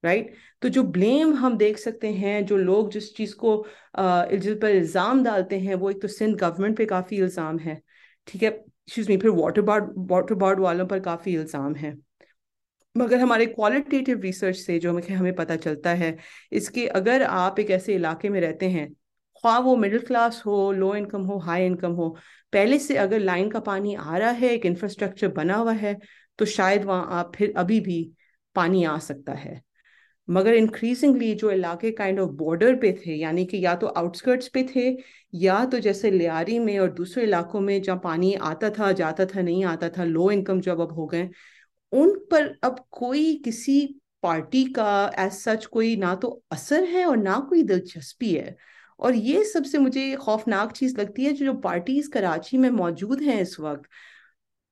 [0.05, 3.65] राइट तो जो ब्लेम हम देख सकते हैं, जो लोग जिस चीज़ को
[3.99, 7.81] जिस पर इल्ज़ाम डालते हैं, वो एक तो सिंध गवर्नमेंट पे काफ़ी इल्ज़ाम है,
[8.29, 8.51] ठीक है?
[8.89, 11.97] एक्सक्यूज मी फिर वाटर बोर्ड वाटर बोर्ड वालों पर काफ़ी इल्ज़ाम है।
[12.95, 16.17] मगर हमारे क्वालिटेटिव रिसर्च से जो हमें पता चलता है,
[16.53, 18.89] इसके अगर आप एक ऐसे इलाके में रहते हैं
[19.45, 22.09] ख्वाह वो मिडिल क्लास हो लो इनकम हो हाई इनकम हो,
[22.53, 25.97] पहले से अगर लाइन का पानी आ रहा है, एक इंफ्रास्ट्रक्चर बना हुआ है
[26.39, 28.03] तो शायद वहाँ आप फिर अभी भी
[28.57, 29.61] पानी आ सकता है।
[30.29, 34.63] मगर इंक्रीजिंगली जो इलाके काइंड ऑफ़ बॉर्डर पे थे, यानी कि या तो आउटस्कर्ट्स पे
[34.77, 34.89] थे,
[35.35, 39.43] या तो जैसे लियारी में और दूसरे इलाकों में जहाँ पानी आता था, जाता था,
[39.43, 41.29] नहीं आता था लो इनकम जब अब हो गए,
[41.93, 43.81] उन पर अब कोई किसी
[44.23, 48.57] पार्टी का एज सच कोई ना तो असर है और ना कोई दिलचस्पी है।
[49.01, 53.41] और ये सबसे मुझे खौफनाक चीज़ लगती है जो जो पार्टीज़ कराची में मौजूद हैं
[53.43, 53.89] इस वक्त।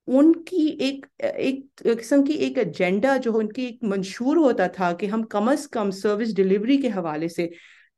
[0.09, 5.23] उनकी एक एक किस्म की एक एजेंडा जो उनकी एक मंशूर होता था कि हम
[5.33, 7.51] कम अज कम सर्विस डिलीवरी के हवाले से,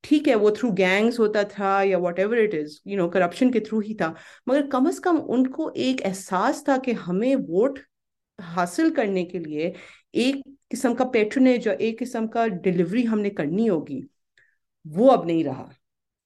[0.04, 3.60] ठीक है, वो थ्रू गैंग्स होता था या whatever it is you know corruption के
[3.60, 4.14] थ्रू ही था,
[4.48, 7.80] मगर कम अज कम उनको एक एहसास था कि हमें वोट
[8.38, 9.72] हासिल करने के लिए
[10.16, 14.02] एक किस्म का पेट्रनेज और एक किस्म का डिलीवरी हमने करनी होगी,
[14.86, 15.70] वो अब नहीं रहा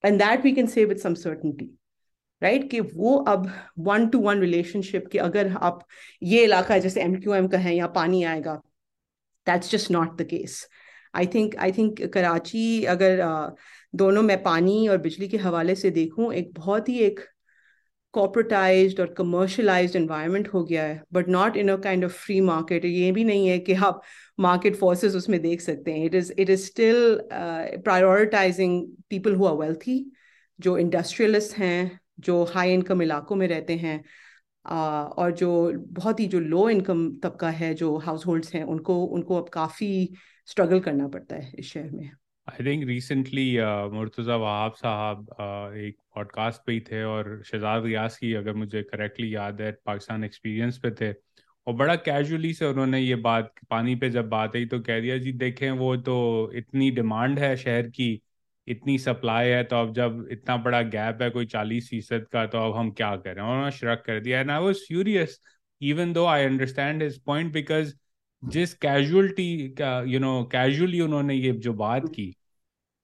[0.04, 1.14] and that we can say with some
[2.42, 2.70] right right?
[2.70, 5.86] कि वो अब वन टू वन रिलेशनशिप कि अगर आप
[6.22, 8.54] ये इलाका है, जैसे एम क्यू एम का है या पानी आएगा
[9.46, 10.68] that's just not the case
[11.14, 13.20] I think I think Karachi अगर
[13.94, 17.20] दोनों मैं पानी और बिजली के हवाले से देखूँ, एक बहुत ही एक
[18.12, 22.84] कॉपरेटाइज्ड और कमर्शलाइज इन्वायरमेंट हो गया है but not in a kind of free market
[22.84, 24.02] ये भी नहीं है कि आप
[24.40, 29.54] मार्केट फोर्सेस उसमें देख सकते हैं it is it is still prioritising people who are
[29.54, 30.12] wealthy
[30.60, 34.02] जो इंडस्ट्रियलिस्ट हैं जो हाई इनकम इलाकों में रहते हैं
[34.64, 35.50] और जो
[35.90, 40.14] बहुत ही जो लो इनकम तबका है, जो हाउस होल्ड्स हैं, उनको उनको अब काफ़ी
[40.48, 42.10] स्ट्रगल करना पड़ता है इस शहर में।
[42.46, 43.56] I think recently
[43.92, 45.26] Murtaza Wahab sahab
[45.78, 50.24] एक पॉडकास्ट पे ही थे और शहजाद रियाज की अगर मुझे करेक्टली याद है, पाकिस्तान
[50.24, 51.12] एक्सपीरियंस पे थे,
[51.66, 55.18] और बड़ा कैजुअली से उन्होंने ये बात, पानी पे जब बात आई तो कह दिया,
[55.18, 58.20] जी देखें, वो तो इतनी डिमांड है शहर की
[58.70, 62.58] इतनी सप्लाई है तो अब जब इतना बड़ा गैप है कोई चालीस फ़ीसद का तो
[62.58, 63.42] अब हम क्या करें?
[63.42, 65.40] उन्होंने श्रक कर दिया। And I was furious
[65.82, 67.94] even though I understand his point because
[68.44, 72.26] जिस कैजुअलिटी का यू नो कैजुअली उन्होंने ये जो बात की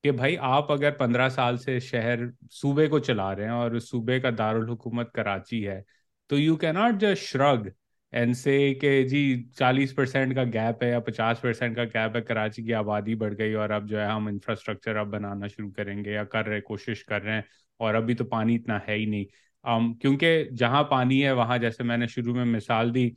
[0.05, 4.21] कि भाई आप अगर पंद्रह साल से शहर सूबे को चला रहे हैं और सूबे
[4.21, 5.85] का दारुल हुकूमत कराची है
[6.31, 7.73] तो you can not just shrug
[8.13, 9.21] and say के जी
[9.57, 13.35] चालीस परसेंट का गैप है या पचास परसेंट का गैप है कराची की आबादी बढ़
[13.35, 17.03] गई और अब जो है हम इंफ्रास्ट्रक्चर अब बनाना शुरू करेंगे या कर रहे कोशिश
[17.03, 17.45] कर रहे हैं
[17.81, 19.27] और अभी तो पानी इतना है ही नहीं।
[19.65, 23.11] um, क्योंकि जहाँ पानी है वहाँ जैसे मैंने शुरू में मिसाल दी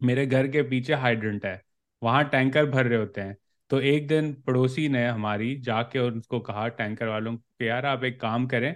[0.00, 1.60] मेरे घर के पीछे हाइड्रेंट है
[2.02, 3.36] वहाँ टैंकर भर रहे होते हैं।
[3.70, 8.20] तो एक दिन पड़ोसी ने हमारी जाके उनको कहा टैंकर वालों कि यार आप एक
[8.20, 8.74] काम करें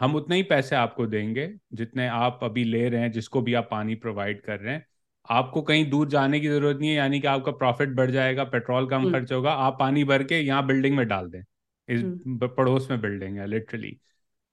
[0.00, 3.68] हम उतने ही पैसे आपको देंगे जितने आप अभी ले रहे हैं जिसको भी आप
[3.70, 4.86] पानी प्रोवाइड कर रहे हैं
[5.28, 8.86] आपको कहीं दूर जाने की ज़रूरत नहीं है यानी कि आपका प्रॉफिट बढ़ जाएगा पेट्रोल
[8.86, 12.48] कम हम्म। खर्च होगा आप पानी भर के यहाँ बिल्डिंग में डाल दें इस हम्म।
[12.48, 13.96] पड़ोस में बिल्डिंग है लिटरली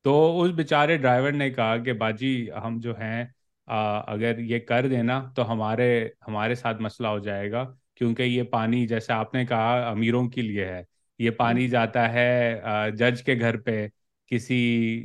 [0.05, 3.23] तो उस बेचारे ड्राइवर ने कहा कि बाजी हम जो हैं
[3.67, 5.85] अगर ये कर देना तो हमारे
[6.25, 7.63] हमारे साथ मसला हो जाएगा
[7.97, 10.85] क्योंकि ये पानी जैसे आपने कहा अमीरों के लिए है
[11.19, 13.91] ये पानी हम्म। जाता है जज के घर पे
[14.33, 14.57] किसी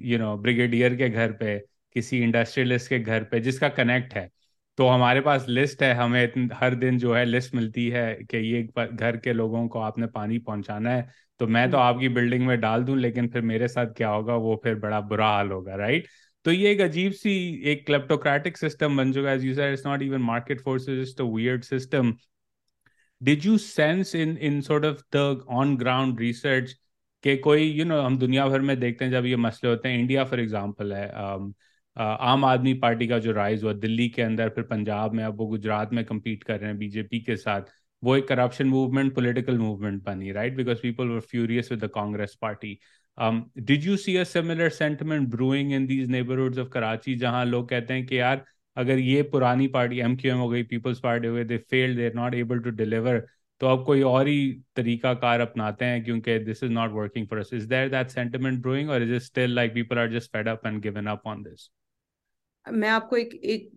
[0.04, 1.58] यू नो ब्रिगेडियर के घर पे
[1.96, 4.28] किसी इंडस्ट्रियलिस्ट के घर पे जिसका कनेक्ट है।
[4.78, 8.62] तो हमारे पास लिस्ट है हमें हर दिन जो है लिस्ट मिलती है कि ये
[8.86, 11.08] घर के लोगों को आपने पानी पहुंचाना है।
[11.40, 14.34] तो मैं तो हम्म। आपकी बिल्डिंग में डाल दूँ लेकिन फिर मेरे साथ क्या होगा
[14.36, 16.06] वो फिर बड़ा बुरा हाल होगा राइट
[16.44, 17.32] तो ये एक अजीब सी
[17.64, 22.14] एक क्लेप्टोक्रेटिक सिस्टम बन चुका है। It's not even market forces a weird system
[23.20, 26.74] did you sense in in sort of the on ground research
[27.24, 29.70] के कोई यू you नो know, हम दुनिया भर में देखते हैं जब ये मसले
[29.70, 31.48] होते हैं इंडिया फॉर एग्जांपल है um,
[31.96, 35.38] uh, आम आदमी पार्टी का जो राइज हुआ दिल्ली के अंदर फिर पंजाब में अब
[35.38, 39.58] वो गुजरात में कम्पीट कर रहे हैं बीजेपी के साथ वो एक करप्शन मूवमेंट पॉलिटिकल
[39.58, 42.78] मूवमेंट बनी right because people were furious with the Congress party
[43.18, 47.94] did you see a similar sentiment brewing in these neighborhoods of Karachi जहाँ लोग कहते
[47.94, 48.44] हैं कि यार
[48.76, 52.14] अगर ये पुरानी पार्टी एम हो गई पीपल्स पार्टी हो गई they fail they are
[52.14, 53.26] not able to deliver
[53.60, 57.38] तो अब कोई और ही तरीका कार अपनाते हैं क्योंकि this is not working for
[57.38, 60.48] us is there that sentiment brewing और is it still like people are just fed
[60.48, 61.68] up and given up on this
[62.72, 63.70] मैं आपको एक एक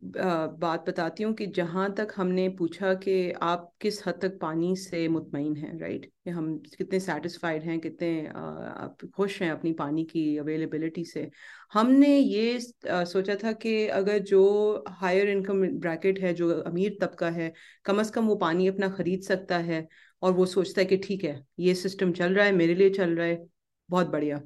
[0.59, 5.07] बात बताती हूँ कि जहाँ तक हमने पूछा कि आप किस हद तक पानी से
[5.07, 10.37] मुतमिन हैं राइट कि हम कितने सेटिस्फाइड हैं, कितने आप खुश हैं अपनी पानी की
[10.37, 11.29] अवेलेबिलिटी से।
[11.73, 17.51] हमने ये सोचा था कि अगर जो हायर इनकम ब्रैकेट है, जो अमीर तबका है,
[17.85, 19.87] कम अज़ कम वो पानी अपना ख़रीद सकता है
[20.21, 23.15] और वो सोचता है कि ठीक है, ये सिस्टम चल रहा है, मेरे लिए चल
[23.15, 23.45] रहा है,
[23.89, 24.41] बहुत बढ़िया।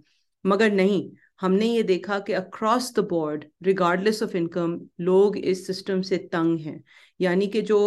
[0.45, 1.09] मगर नहीं
[1.41, 6.59] हमने ये देखा कि across the board regardless of income लोग इस सिस्टम से तंग
[6.59, 6.83] हैं।
[7.21, 7.79] यानी कि जो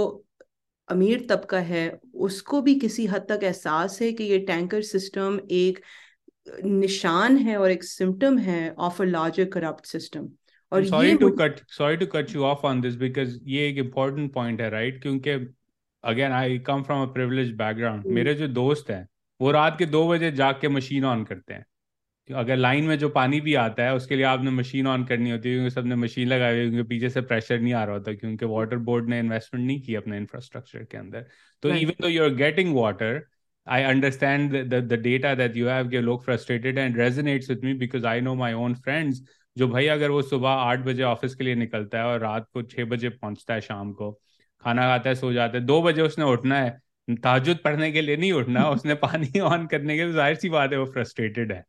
[0.88, 5.80] अमीर तबका है उसको भी किसी हद तक एहसास है कि ये टैंकर सिस्टम एक
[6.64, 10.28] निशान है और एक सिम्टम है of a larger corrupt system
[10.72, 14.32] और sorry to cut sorry to cut you off on this because ये एक इम्पोर्टेंट
[14.32, 15.02] पॉइंट है राइट right?
[15.02, 15.54] क्योंकि
[16.04, 19.06] again I come from a privilege background मेरे जो दोस्त हैं
[19.40, 21.64] वो रात के दो बजे जाग के मशीन ऑन करते हैं।
[22.34, 25.48] अगर लाइन में जो पानी भी आता है उसके लिए आपने मशीन ऑन करनी होती
[25.48, 28.46] है क्योंकि सबने मशीन लगाई हुई क्योंकि पीछे से प्रेशर नहीं आ रहा होता क्योंकि
[28.46, 31.26] वाटर बोर्ड ने इन्वेस्टमेंट नहीं की अपने इंफ्रास्ट्रक्चर के अंदर।
[31.62, 33.20] तो even though you are getting water
[33.66, 37.62] I understand the, the, the data that you have कि लोग frustrated and resonates with
[37.62, 39.20] me because I know my own friends
[39.58, 42.62] जो भाई अगर वो सुबह आठ बजे ऑफ़िस के लिए निकलता है और रात को
[42.62, 44.10] छः बजे पहुँचता है शाम को
[44.62, 48.16] खाना खाता है सो जाता है दो बजे उसने उठना है ताजुद पढ़ने के लिए
[48.16, 51.64] नहीं उठना उसने पानी ऑन करने के लिए ज़ाहिर सी बात है वो फ्रस्ट्रेटेड है।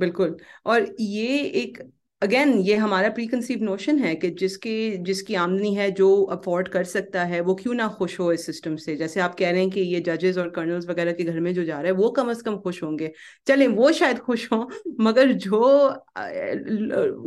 [0.00, 0.36] बिल्कुल।
[0.66, 1.78] और ये एक
[2.22, 6.84] अगेन ये हमारा प्री कंसीव नोशन है कि जिसके, जिसकी आमदनी है, जो अफोर्ड कर
[6.84, 8.96] सकता है, वो क्यों ना खुश हो इस सिस्टम से?
[8.96, 11.64] जैसे आप कह रहे हैं कि ये जजेस और कर्नल्स वगैरह के घर में जो
[11.64, 13.12] जा रहे हैं, वो कम अज कम खुश होंगे।
[13.46, 14.64] चले, वो शायद खुश हों,
[15.00, 15.62] मगर जो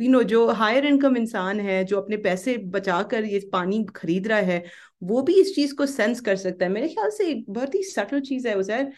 [0.02, 4.28] यू नो जो हायर इनकम इंसान है, जो अपने पैसे बचा कर ये पानी खरीद
[4.28, 4.64] रहा है,
[5.04, 8.20] वो भी इस चीज़ को सेंस कर सकता है। मेरे ख्याल से बहुत ही सटल
[8.22, 8.92] चीज़ है उजैर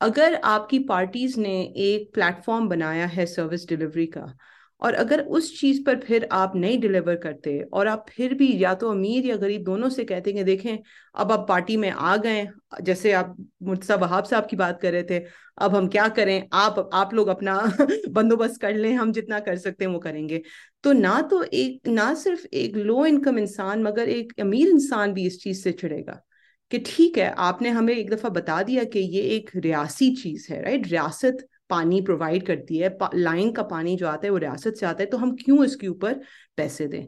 [0.00, 4.34] अगर आपकी पार्टीज़ ने एक प्लेटफॉर्म बनाया है सर्विस डिलीवरी का,
[4.82, 8.74] और अगर उस चीज़ पर फिर आप नहीं डिलीवर करते और आप फिर भी या
[8.74, 10.78] तो अमीर या गरीब दोनों से कहते हैं देखें,
[11.14, 12.46] अब आप पार्टी में आ गए
[12.82, 15.18] जैसे आप मुर्तजा वहाब साहब की बात कर रहे थे,
[15.58, 17.56] अब हम क्या करें, आप आप लोग अपना
[18.10, 20.42] बंदोबस्त कर लें, हम जितना कर सकते हैं वो करेंगे।
[20.84, 25.26] तो ना तो एक, ना सिर्फ़ एक लो इनकम इंसान, मगर एक अमीर इंसान भी
[25.26, 26.20] इस चीज़ से चिड़ेगा
[26.70, 30.62] कि ठीक है, आपने हमें एक दफ़ा बता दिया कि ये एक रियासी चीज़ है
[30.62, 34.86] राइट रियासत पानी प्रोवाइड करती है लाइन का पानी जो आता है वो रियासत से
[34.86, 36.20] आता है तो हम क्यों इसके ऊपर
[36.56, 37.06] पैसे दें?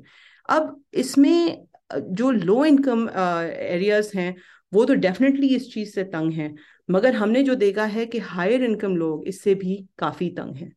[0.49, 4.35] अब इसमें जो लो इनकम एरियाज़ हैं,
[4.73, 6.55] वो तो डेफिनेटली इस चीज़ से तंग हैं,
[6.89, 10.73] मगर हमने जो देखा है कि हायर इनकम लोग इससे भी काफ़ी तंग हैं।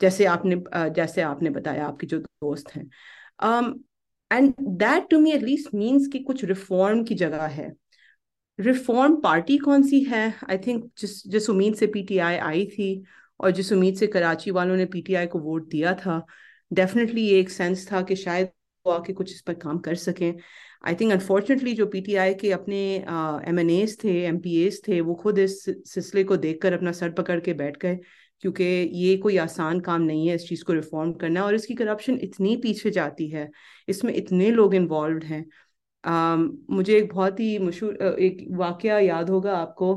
[0.00, 2.84] जैसे आपने जैसे आपने बताया, आपके जो दोस्त हैं।
[4.30, 7.72] And that to me at least means कि कुछ रिफॉर्म की जगह है।
[8.58, 10.34] रिफॉर्म पार्टी कौन सी है?
[10.50, 13.04] आई थिंक जिस जिस उम्मीद से पीटीआई आई थी
[13.40, 16.24] और जिस उम्मीद से कराची वालों ने पीटीआई को वोट दिया था
[16.70, 18.48] डेफिनेटली ये एक सेंस था कि शायद
[18.86, 20.34] वो आके कुछ इस पर काम कर सकें।
[20.86, 22.78] आई थिंक अनफॉर्चुनेटली जो पीटीआई के अपने
[23.48, 26.92] एम एन एज थे एम पी एज थे, वो खुद इस सिलसिले को देखकर अपना
[26.92, 27.98] सर पकड़ के बैठ गए,
[28.42, 28.64] क्योंकि
[28.94, 32.56] ये कोई आसान काम नहीं है इस चीज़ को रिफॉर्म करना और इसकी करप्शन इतनी
[32.56, 33.50] पीछे जाती है,
[33.88, 35.44] इसमें इतने लोग इन्वॉल्व हैं।
[36.04, 39.94] मुझे एक बहुत ही मशहूर एक वाक़ याद होगा आपको।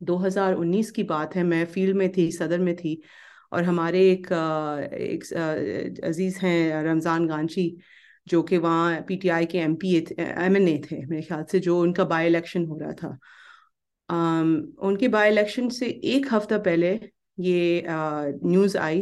[0.00, 3.00] 2019 की बात है मैं फ़ील्ड में थी सदर में थी
[3.52, 4.26] और हमारे एक
[4.92, 5.24] एक
[6.04, 7.64] अज़ीज़ हैं रमज़ान गांची
[8.26, 11.80] जो कि वहाँ पीटीआई के M P M N A थे मेरे ख्याल से जो
[11.80, 13.18] उनका बाई इलेक्शन हो रहा था।
[14.08, 16.90] Um, उनके बाई इलेक्शन से एक हफ़्ता पहले
[17.38, 19.00] ये न्यूज़ आई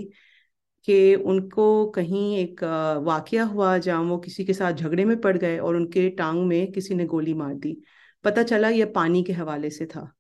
[0.89, 2.63] कि उनको कहीं एक
[3.05, 6.73] वाक़ हुआ जहाँ वो किसी के साथ झगड़े में पड़ गए और उनके टांग में
[6.73, 7.77] किसी ने गोली मार दी।
[8.25, 10.13] पता चला यह पानी के हवाले से था।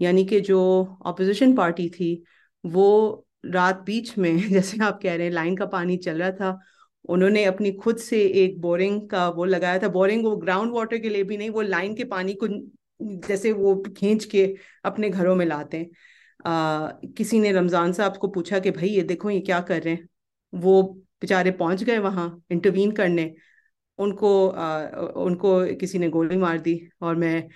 [0.00, 0.60] यानी कि जो
[1.06, 2.24] अपोजिशन पार्टी थी,
[2.64, 6.58] वो रात बीच में जैसे आप कह रहे हैं लाइन का पानी चल रहा था।
[7.08, 11.08] उन्होंने अपनी खुद से एक बोरिंग का वो लगाया था। बोरिंग वो ग्राउंड वाटर के
[11.08, 12.48] लिए भी नहीं, वो लाइन के पानी को
[13.28, 14.46] जैसे वो खींच के
[14.84, 15.90] अपने घरों में लाते हैं।
[16.44, 19.94] आ, किसी ने रमज़ान साहब को पूछा कि भाई ये देखो ये क्या कर रहे
[19.94, 20.08] हैं?
[20.54, 20.82] वो
[21.20, 23.34] बेचारे पहुँच गए वहाँ इंटरवीन करने।
[23.98, 24.86] उनको आ,
[25.22, 27.48] उनको किसी ने गोली मार दी और मैं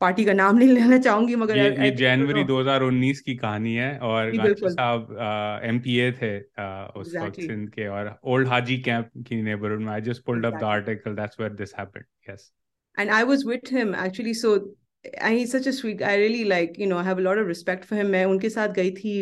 [0.00, 4.32] पार्टी का नाम नहीं लेना चाहूँगी मगर ये, ये जनवरी 2019 की कहानी है और
[4.68, 5.16] साहब
[5.64, 7.26] एमपीए थे आ, उस exactly.
[7.26, 10.64] वक्त सिंध के और ओल्ड हाजी कैंप की नेबरहुड में। I just pulled up the
[10.64, 12.52] article that's where this happened yes
[12.98, 14.56] and I was with him actually so
[15.04, 17.48] and he such a sweet I really like you know have have a lot of
[17.50, 18.10] respect for him.
[18.10, 19.14] मैं उनके साथ गई थी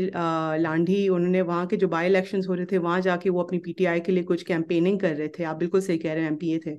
[0.63, 4.01] लांडी, उन्होंने वहाँ के जो by election हो रहे थे, वहाँ जाके वो अपनी पीटीआई
[4.01, 6.75] के लिए कुछ कैंपेनिंग कर रहे थे। आप बिल्कुल सही कह रहे हैं एमपीए थे।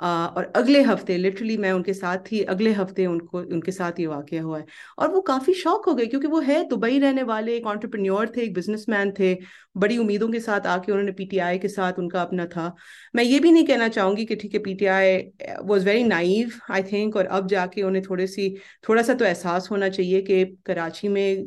[0.00, 4.34] और अगले हफ़्ते, लिटरली मैं उनके साथ थी अगले हफ़्ते उनको, उनके साथ ये वाक़
[4.36, 4.64] हुआ है।
[4.98, 8.42] और वो काफ़ी शौक हो गए, क्योंकि वो है दुबई रहने वाले, एक ऑन्टरप्रन्योर थे,
[8.42, 9.34] एक बिजनेसमैन थे,
[9.76, 12.74] बड़ी उम्मीदों के साथ आके उन्होंने पीटीआई के साथ उनका अपना था।
[13.16, 15.16] मैं ये भी नहीं कहना चाहूँगी कि ठीक है PTI
[15.64, 18.54] was very naive I think और अब जाके उन्हें थोड़ी सी,
[18.88, 21.46] थोड़ा सा तो एहसास होना चाहिए कि कराची में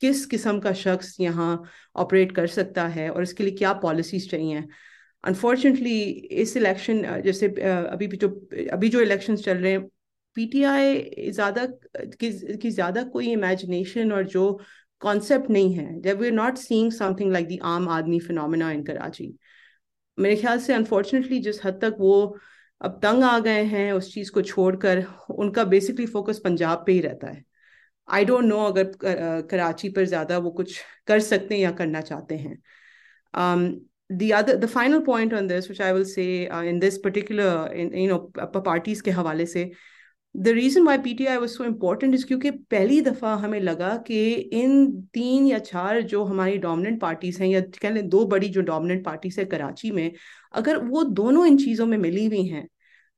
[0.00, 1.62] किस किस्म का शख्स यहाँ
[1.96, 4.64] ऑपरेट कर सकता है और इसके लिए क्या पॉलिसीज़ चाहिए।
[5.26, 6.00] अनफॉर्चुनेटली
[6.42, 8.28] इस इलेक्शन जैसे अभी भी जो
[8.72, 9.82] अभी जो इलेक्शंस चल रहे हैं
[10.36, 14.60] पीटीआई ज़्यादा की, की ज़्यादा कोई इमेजिनेशन और जो
[15.02, 18.82] कॉन्सेप्ट नहीं है जब we are not seeing something like the Aam Aadmi phenomena इन
[18.84, 19.34] कराची
[20.18, 22.14] मेरे ख्याल से अनफॉर्चुनेटली जिस हद तक वो
[22.80, 27.00] अब तंग आ गए हैं उस चीज़ को छोड़कर उनका बेसिकली फोकस पंजाब पे ही
[27.00, 27.44] रहता है.
[28.08, 28.84] आई डोंट नो अगर
[29.50, 32.56] कराची पर ज़्यादा वो कुछ कर सकते हैं या करना चाहते हैं.
[33.34, 33.64] Um,
[34.10, 37.66] the other the final point on this which i will say uh, in this particular
[37.66, 38.30] in you know
[38.62, 39.70] parties हवाले से
[40.36, 44.32] the reason why P T I was so important क्योंकि पहली दफ़ा हमें लगा कि
[44.32, 48.60] इन तीन या चार जो हमारी डोमिनेंट पार्टीज़ हैं या कह लें दो बड़ी जो
[48.60, 50.12] डोमिनेंट पार्टीज़ है कराची में
[50.52, 52.68] अगर वो दोनों इन चीज़ों में मिली हुई हैं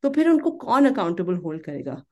[0.02, 2.02] तो फिर उनको कौन अकाउंटेबल होल्ड करेगा?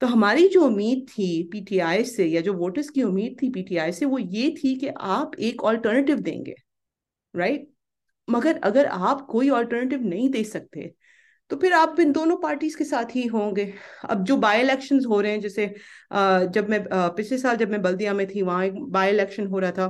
[0.00, 4.04] तो हमारी जो उम्मीद थी पीटीआई से या जो वोटर्स की उम्मीद थी पीटीआई से
[4.04, 6.54] वो ये थी कि आप एक ऑल्टरनेटिव देंगे
[7.36, 7.70] राइट
[8.30, 10.92] मगर अगर आप कोई ऑल्टरनेटिव नहीं दे सकते
[11.50, 13.72] तो फिर आप इन दोनों पार्टीज़ के साथ ही होंगे।
[14.10, 15.66] अब जो बाय इलेक्शन हो रहे हैं, जैसे
[16.54, 18.74] जब मैं पिछले साल जब मैं बल्दिया में थी, वहाँ एक
[19.08, 19.86] इलेक्शन हो रहा था,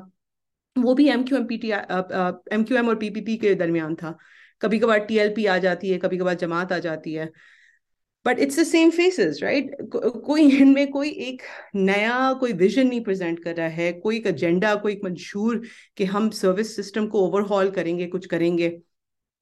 [0.77, 4.17] वो भी M Q M P T M Q M और पीपीपी के दरमियान था।
[4.63, 7.31] कभी कभार टीएलपी आ जाती है कभी कभार जमात आ जाती है।
[8.27, 11.43] But it's the same faces right कोई इनमें कोई एक
[11.77, 15.63] नया कोई विजन नहीं प्रेजेंट कर रहा है, कोई एक एजेंडा कोई एक मंशूर
[15.97, 18.79] कि हम सर्विस सिस्टम को ओवरहॉल करेंगे, कुछ करेंगे।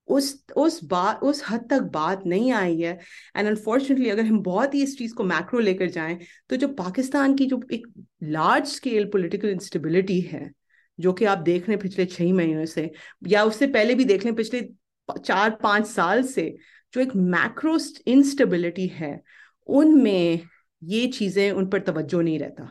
[0.09, 2.93] उस उस बात उस हद तक बात नहीं आई है।
[3.37, 6.19] एंड अनफॉर्चुनेटली अगर हम बहुत ही इस चीज़ को मैक्रो लेकर जाएँ
[6.51, 7.87] तो जो पाकिस्तान की जो एक
[8.25, 10.51] लार्ज स्केल पॉलिटिकल इंस्टेबिलिटी है,
[10.99, 12.91] जो कि आप देख रहे हैं पिछले छह महीनों से,
[13.27, 14.69] या उससे पहले भी देख लें पिछले
[15.09, 16.55] चार, पाँच साल से
[16.95, 19.21] जो एक मैक्रो इंस्टेबिलिटी है,
[19.69, 20.41] उनमें
[20.83, 22.71] ये चीज़ें उन पर तवज्जो नहीं रहता।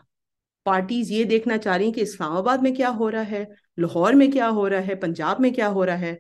[0.66, 3.48] पार्टीज़ ये देखना चाह रही कि इस्लामाबाद में क्या हो रहा है,
[3.80, 6.20] लाहौर में क्या हो रहा है, पंजाब में क्या हो रहा है।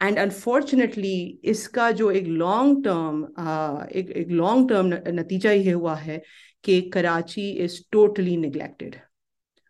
[0.00, 3.22] एंड अनफॉर्चुनेटली इसका जो एक लॉन्ग टर्म
[3.90, 6.22] एक एक लॉन्ग टर्म नतीजा ये हुआ है
[6.64, 8.96] कि कराची इज़ टोटली निग्लेक्टेड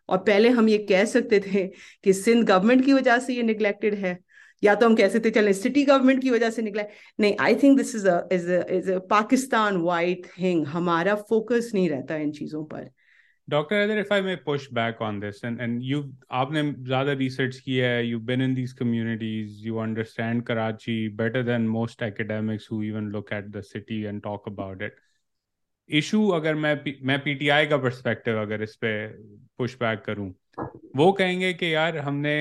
[0.09, 1.65] और पहले हम ये कह सकते थे
[2.03, 4.17] कि सिंध गवर्नमेंट की वजह से ये निग्लेक्टेड है।
[4.63, 6.83] या तो हम कह सकते चले सिटी गवर्नमेंट की वजह से निकला
[7.19, 12.31] नहीं I think this is is is Pakistan wide thing हमारा फोकस नहीं रहता इन
[12.31, 12.89] चीज़ों पर।
[13.49, 17.59] Doctor other if I may push back on this and and you आपने ज़्यादा रिसर्च
[17.59, 22.81] किया है you been in these communities you understand Karachi better than most academics who
[22.83, 24.95] even look at the city and talk about it
[25.89, 28.91] issue अगर मैं मैं PTI का perspective अगर इस पे
[29.57, 32.31] पुश बैक करूँ वो कहेंगे कि यार हमने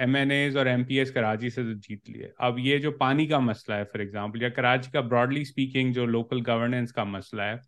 [0.00, 2.90] एम एन एज और एम पी एस कराची से तो जीत लिए। अब ये जो
[2.90, 7.04] पानी का मसला है फॉर एग्ज़ाम्पल या कराची का ब्रॉडली स्पीकिंग जो लोकल गवर्नेंस का
[7.04, 7.60] मसला है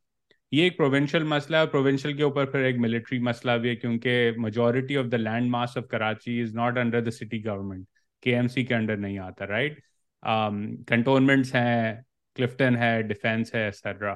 [0.52, 4.40] ये एक प्रोविंशियल मसला है प्रोविंशियल के ऊपर फिर एक मिलिट्री मसला भी है क्योंकि
[4.40, 7.86] majority of the land mass of Karachi is not under the city government
[8.22, 9.82] K M C के अंडर नहीं आता राइट
[10.22, 12.04] कंटोनमेंट्स um, हैं
[12.36, 14.14] क्लिफ्टन है डिफेंस है एक्सेट्रा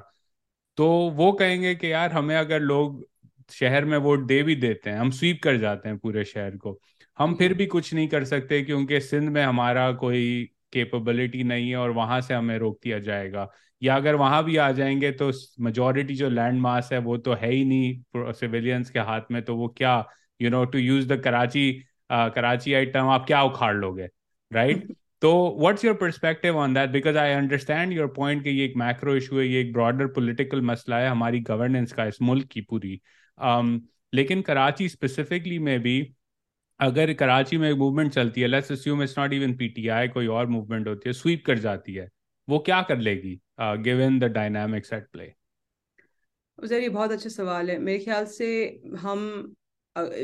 [0.79, 3.07] तो वो कहेंगे कि यार हमें अगर लोग
[3.50, 6.78] शहर में वोट दे भी देते हैं हम स्वीप कर जाते हैं पूरे शहर को।
[7.18, 11.76] हम फिर भी कुछ नहीं कर सकते क्योंकि सिंध में हमारा कोई कैपेबिलिटी नहीं है
[11.76, 13.48] और वहाँ से हमें रोक दिया जाएगा।
[13.82, 17.50] या अगर वहाँ भी आ जाएँगे तो मेजोरिटी जो लैंड मास है वो तो है
[17.52, 20.04] ही नहीं सिविलियंस के हाथ में तो वो क्या
[20.42, 21.72] you know to use the Karachi
[22.12, 24.08] Karachi item आप क्या उखाड़ लोगे
[24.52, 24.96] राइट right?
[25.22, 29.16] तो what's your perspective on that because I understand your point कि ये एक मैक्रो
[29.16, 33.00] इशू है ये एक ब्रॉडर पॉलिटिकल मसला है हमारी गवर्नेंस का इस मुल्क की पूरी
[33.46, 33.81] um,
[34.14, 36.14] लेकिन कराची स्पेसिफिकली में भी
[36.81, 40.46] अगर कराची में एक मूवमेंट चलती है let's assume it's not even PTI कोई और
[40.46, 42.09] मूवमेंट होती है स्वीप कर जाती है
[42.48, 45.33] वो क्या कर लेगी given the dynamics at play
[46.72, 49.55] ये बहुत अच्छा सवाल है। मेरे ख्याल से हम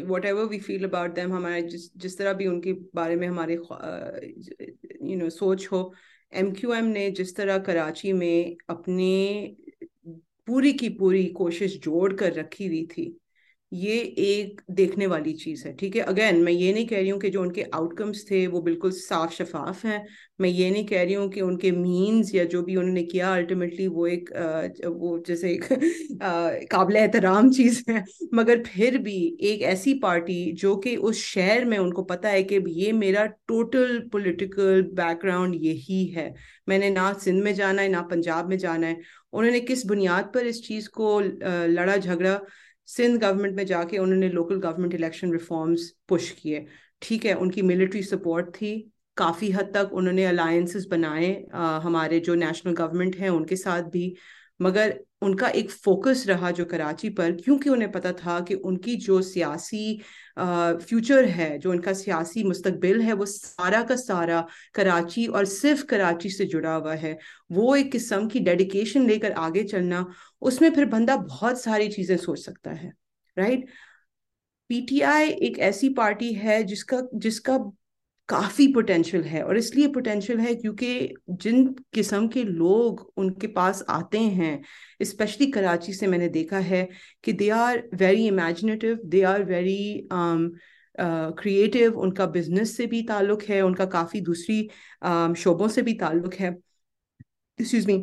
[0.25, 5.17] whatever we feel about them हमारे जिस जिस तरह भी उनके बारे में हमारे यू
[5.17, 5.95] नो सोच हो
[6.35, 9.57] एम क्यू एम ने जिस तरह कराची में अपने
[10.49, 13.17] पूरी की पूरी कोशिश जोड़ कर रखी हुई थी।
[13.73, 16.03] ये एक देखने वाली चीज़ है, ठीक है?
[16.03, 19.33] अगेन मैं ये नहीं कह रही हूँ कि जो उनके आउटकम्स थे वो बिल्कुल साफ़
[19.35, 20.07] शफाफ हैं।
[20.41, 23.87] मैं ये नहीं कह रही हूँ कि उनके मीन्स या जो भी उन्होंने किया अल्टीमेटली
[23.89, 24.31] वो एक
[24.89, 25.65] वो जैसे एक
[26.73, 28.05] काबिल एहतराम चीज़ है।
[28.35, 32.63] मगर फिर भी एक ऐसी पार्टी जो कि उस शहर में उनको पता है कि
[32.77, 36.33] ये मेरा टोटल पोलिटिकल बैकग्राउंड यही है।
[36.69, 39.01] मैंने ना सिंध में जाना है, ना पंजाब में जाना है।
[39.37, 42.41] उन्होंने किस बुनियाद पर इस चीज़ को लड़ा झगड़ा
[42.89, 46.67] सिंध गवर्नमेंट में जाके उन्होंने local government election reforms push किए।
[47.03, 51.33] ठीक है, उनकी मिलिट्री सपोर्ट थी। काफ़ी हद तक उन्होंने अलायंसेस बनाए
[51.83, 54.15] हमारे जो नेशनल गवर्नमेंट हैं उनके साथ भी।
[54.61, 59.21] मगर उनका एक फोकस रहा जो कराची पर, क्योंकि उन्हें पता था कि उनकी जो
[59.23, 60.01] सियासी
[60.39, 66.31] फ्यूचर है, जो उनका सियासी मुस्तकबिल है, वो सारा का सारा कराची और सिर्फ़ कराची
[66.31, 67.17] से जुड़ा हुआ है।
[67.53, 70.07] वो एक किस्म की डेडिकेशन लेकर आगे चलना,
[70.43, 72.93] उसमें फिर बंदा बहुत सारी चीज़ें सोच सकता है
[73.37, 73.67] राइट
[74.71, 77.59] पीटीआई एक ऐसी पार्टी है जिसका जिसका
[78.29, 84.19] काफ़ी पोटेंशियल है और इसलिए पोटेंशियल है क्योंकि जिन किस्म के लोग उनके पास आते
[84.19, 84.61] हैं
[85.03, 86.89] स्पेशली कराची से मैंने देखा है
[87.25, 90.09] कि they are very imaginative they are very
[91.39, 94.69] creative उनका बिज़नेस से भी ताल्लुक है उनका काफ़ी दूसरी
[95.07, 96.55] um, शोबों से भी ताल्लुक है।
[97.59, 97.97] एक्सक्यूज मी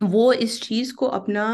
[0.00, 1.44] वो इस चीज़ को अपना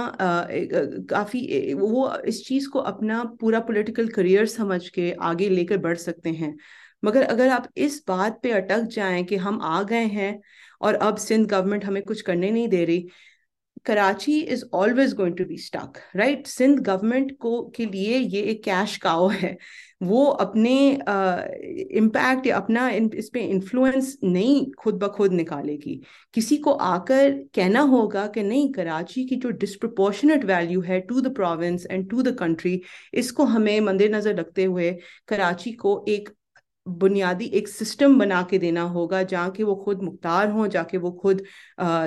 [1.11, 6.31] काफ़ी वो इस चीज़ को अपना पूरा पॉलिटिकल करियर समझ के आगे लेकर बढ़ सकते
[6.31, 6.57] हैं।
[7.03, 10.39] मगर अगर आप इस बात पे अटक जाएँ कि हम आ गए हैं
[10.81, 13.09] और अब सिंध गवर्नमेंट हमें कुछ करने नहीं दे रही
[13.87, 18.63] Karachi is always going to be stuck right Sindh government को के लिए ये एक
[18.65, 19.57] कैश काओ है।
[20.03, 20.73] वो अपने
[21.99, 26.01] इम्पैक्ट या अपना इन, इस पे इन्फ्लुएंस नहीं खुद ब खुद निकालेगी।
[26.35, 31.35] किसी को आकर कहना होगा कि नहीं कराची की जो डिस्प्रपोर्शनेट वैल्यू है to the
[31.35, 32.81] province and to the country
[33.15, 34.91] इसको हमें मद्देनजर रखते हुए
[35.29, 36.29] कराची को एक
[36.89, 41.11] बुनियादी एक सिस्टम बना के देना होगा जहाँ के वो खुद मुख्तार हों जाके वो
[41.13, 41.43] खुद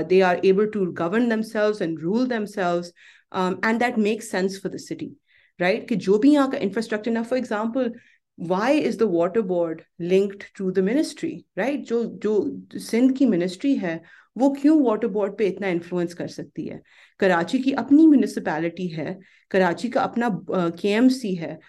[0.09, 2.93] they are able to govern themselves and rule themselves
[3.35, 5.15] and that makes sense for the city
[5.59, 7.93] right कि जो भी यहाँ का इंफ्रास्ट्रक्चर ना for example
[8.39, 13.75] why is the water board linked to the ministry right जो जो सिंध की मिनिस्ट्री
[13.75, 14.01] है
[14.37, 16.81] वो क्यों वाटर बोर्ड पे इतना इन्फ्लुएंस कर सकती है?
[17.19, 19.19] कराची की अपनी म्यूनिसपैलिटी है
[19.51, 21.59] कराची का अपना के uh, है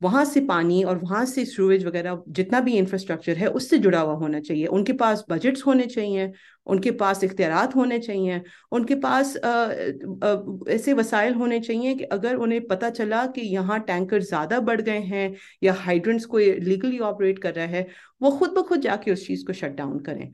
[0.00, 4.14] वहाँ से पानी और वहाँ से सूरज वगैरह जितना भी इंफ्रास्ट्रक्चर है उससे जुड़ा हुआ
[4.14, 6.30] होना चाहिए। उनके पास बजट्स होने चाहिए
[6.66, 8.40] उनके पास इख्तियार होने चाहिए
[8.72, 13.78] उनके पास आ, आ, ऐसे वसाइल होने चाहिए कि अगर उन्हें पता चला कि यहाँ
[13.80, 17.86] टैंकर ज़्यादा बढ़ गए हैं या हाइड्रेंट्स को लीगली ऑपरेट कर रहा है
[18.22, 20.30] वो खुद ब खुद जाके उस चीज़ को शट डाउन करें।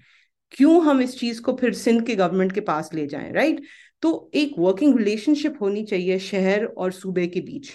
[0.52, 3.62] क्यों हम इस चीज़ को फिर सिंध के गवर्नमेंट के पास ले जाएँ राइट
[4.02, 7.72] तो एक वर्किंग रिलेशनशिप होनी चाहिए शहर और सूबे के बीच।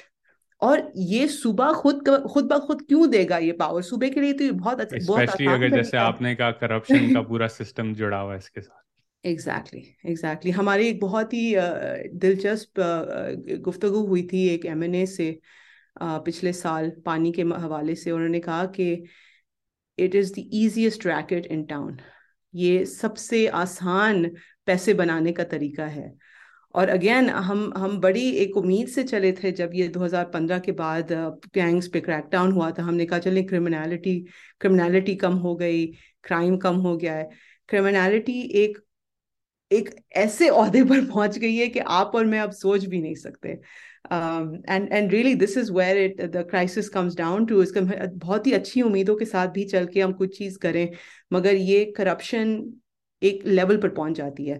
[0.61, 4.43] और ये सुबह खुद खुद ब खुद क्यों देगा ये पावर सुबह के लिए तो
[4.43, 8.37] ये बहुत अच्छा बहुत अगर जैसे आपने कहा करप्शन का पूरा सिस्टम जुड़ा हुआ है
[8.37, 8.81] इसके साथ।
[9.25, 10.51] Exactly exactly, exactly exactly.
[10.51, 11.53] हमारी एक बहुत ही
[12.13, 12.79] दिलचस्प
[13.61, 15.39] गुफ्तगु हुई थी एक एमएनए से
[16.01, 19.05] पिछले साल पानी के हवाले से। उन्होंने कहा कि
[19.97, 21.97] it is the easiest racket in town
[22.53, 24.25] ये सबसे आसान
[24.65, 26.13] पैसे बनाने का तरीका है।
[26.75, 31.11] और अगेन हम हम बड़ी एक उम्मीद से चले थे जब ये 2015 के बाद
[31.55, 34.19] गैंग्स पे क्रैकडाउन हुआ था। हमने कहा चले क्रिमिनलिटी
[34.61, 35.85] क्रिमिनलिटी कम हो गई
[36.23, 37.29] क्राइम कम हो गया है।
[37.69, 38.77] क्रिमिनलिटी एक
[39.71, 43.15] एक ऐसे अहदे पर पहुँच गई है कि आप और मैं अब सोच भी नहीं
[43.15, 43.49] सकते।
[44.13, 48.53] And and really this is where it the crisis comes down to इसका बहुत ही
[48.53, 50.89] अच्छी उम्मीदों के साथ भी चल के हम कुछ चीज़ करें,
[51.33, 52.57] मगर ये करप्शन
[53.21, 54.59] एक लेवल पर पहुँच जाती है।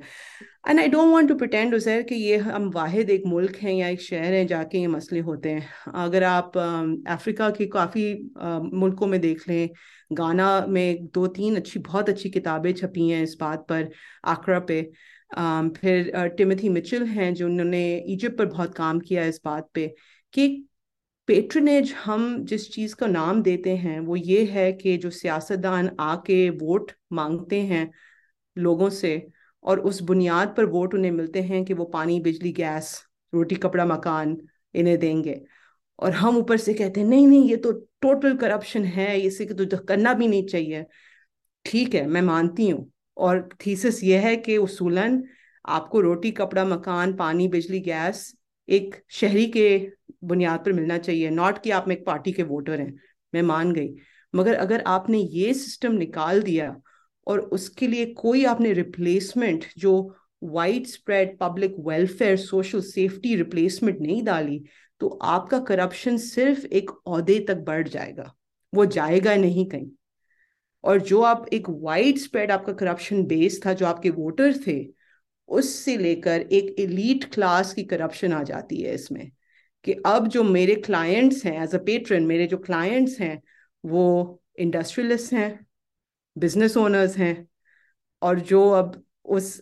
[0.64, 3.88] And I don't want to pretend Uzair कि ये हम वाहिद एक मुल्क हैं या
[3.89, 8.03] एक शहर है जाके ये मसले होते हैं। अगर आप अफ्रीका के काफ़ी
[8.74, 9.70] मुल्कों में देख लें,
[10.12, 13.89] गाना में दो तीन अच्छी, बहुत अच्छी किताबें छपी हैं इस बात पर,
[14.26, 14.82] आकरा पे।
[15.76, 19.88] फिर टिमथी मिचल हैं जो उन्होंने इजिप्ट पर बहुत काम किया इस बात पे
[20.34, 20.47] कि
[21.28, 26.49] पेट्रनेज हम जिस चीज़ का नाम देते हैं, वो ये है कि जो सियासतदान आके
[26.51, 27.89] वोट मांगते हैं
[28.57, 29.16] लोगों से
[29.64, 33.03] और उस बुनियाद पर वोट उन्हें मिलते हैं कि वो पानी, बिजली, गैस,
[33.34, 34.38] रोटी, कपड़ा, मकान
[34.76, 35.41] इन्हें देंगे।
[35.99, 39.78] और हम ऊपर से कहते हैं, नहीं नहीं, ये तो टोटल करप्शन है, इसे तो
[39.78, 40.86] करना भी नहीं चाहिए।
[41.66, 45.24] ठीक है, मैं मानती हूँ। और थीसिस ये है कि उसूलन
[45.66, 48.36] आपको रोटी, कपड़ा, मकान, पानी, बिजली, गैस
[48.70, 49.91] एक शहरी के
[50.24, 52.99] बुनियाद पर मिलना चाहिए नॉट कि आप एक पार्टी के वोटर हैं।
[53.34, 53.95] मैं मान गई।
[54.36, 56.82] मगर अगर आपने ये सिस्टम निकाल दिया
[57.32, 59.93] और उसके लिए कोई आपने रिप्लेसमेंट जो
[60.88, 64.63] widespread public welfare social safety replacement नहीं डाली
[65.01, 68.34] तो आपका करप्शन सिर्फ़ एक अहदे तक बढ़ जाएगा।
[68.73, 69.89] वो जाएगा नहीं कहीं।
[70.84, 74.86] और जो आप एक वाइड स्प्रेड आपका करप्शन बेस था, जो आपके वोटर थे,
[75.49, 79.32] उससे लेकर एक एलीट क्लास की करप्शन आ जाती है इसमें
[79.84, 83.41] कि अब जो मेरे क्लाइंट्स हैं एज अ पेट्रन मेरे जो क्लाइंट्स हैं,
[83.84, 85.51] वो इंडस्ट्रियलिस्ट हैं
[86.36, 87.36] बिज़नेस ओनर्स हैं
[88.21, 89.59] और जो अब उस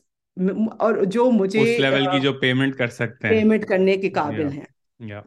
[0.82, 4.48] और जो मुझे उस लेवल की जो पेमेंट कर सकते हैं। पेमेंट करने के काबिल
[4.50, 4.68] हैं।
[5.00, 5.24] या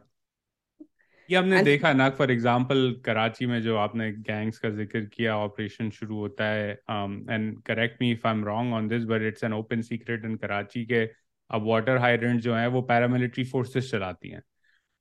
[1.29, 5.37] ये हमने And, देखा ना फॉर एग्जांपल कराची में जो आपने गैंग्स का ज़िक्र किया
[5.37, 9.43] ऑपरेशन शुरू होता है and correct me if I am wrong on this but it's
[9.43, 11.03] an open secret in Karachi के
[11.49, 14.41] अब वाटर हाइड्रेंट जो है वो पैरामिलिट्री फोर्सेस चलाती हैं।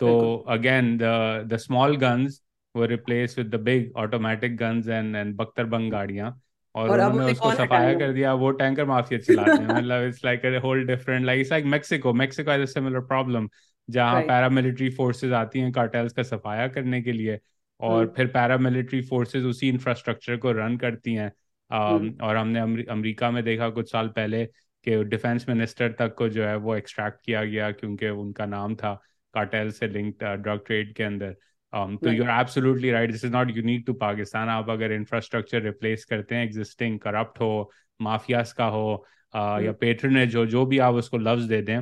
[0.01, 1.03] तो again the
[1.49, 2.43] the small guns
[2.75, 6.41] were replaced with the big automatic guns and and बख्तरबंग गाड़ियाँ
[6.75, 10.47] और, और उन्होंने उसको सफाया कर दिया वो टैंकर माफिया चलाते हैं। मतलब it's like
[10.47, 13.49] a whole different like it's like Mexico Mexico has a similar problem
[13.91, 17.39] जहाँ पैरामिलिट्री फोर्सेस आती हैं कार्टेल्स का सफाया करने के लिए
[17.81, 18.17] और hmm.
[18.17, 22.23] फिर पैरामिलिट्री फोर्सेस उसी इंफ्रास्ट्रक्चर को रन करती हैं। Hmm.
[22.23, 24.45] और हमने अमेरिका में देखा कुछ साल पहले
[24.85, 29.03] कि डिफेंस मिनिस्टर तक को जो है वो एक्सट्रैक्ट किया गया क्योंकि उनका नाम था
[29.35, 31.37] कार्टेल से लिंक्ड ड्रग ट्रेड के अंदर।
[31.73, 35.63] Um, तो you are absolutely right this is not unique to Pakistan आप अगर इंफ्रास्ट्रक्चर
[35.63, 37.71] रिप्लेस करते हैं एग्जिस्टिंग करप्ट हो
[38.01, 41.81] माफियास का हो या पेट्रनेज जो जो भी आप उसको लफ्ज दे दें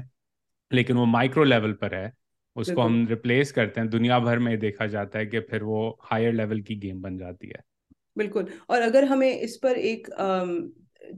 [0.73, 2.13] लेकिन वो माइक्रो लेवल पर है
[2.57, 6.33] उसको हम रिप्लेस करते हैं। दुनिया भर में देखा जाता है कि फिर वो हायर
[6.33, 7.63] लेवल की गेम बन जाती है।
[8.19, 10.09] बिल्कुल। और अगर हमें इस पर एक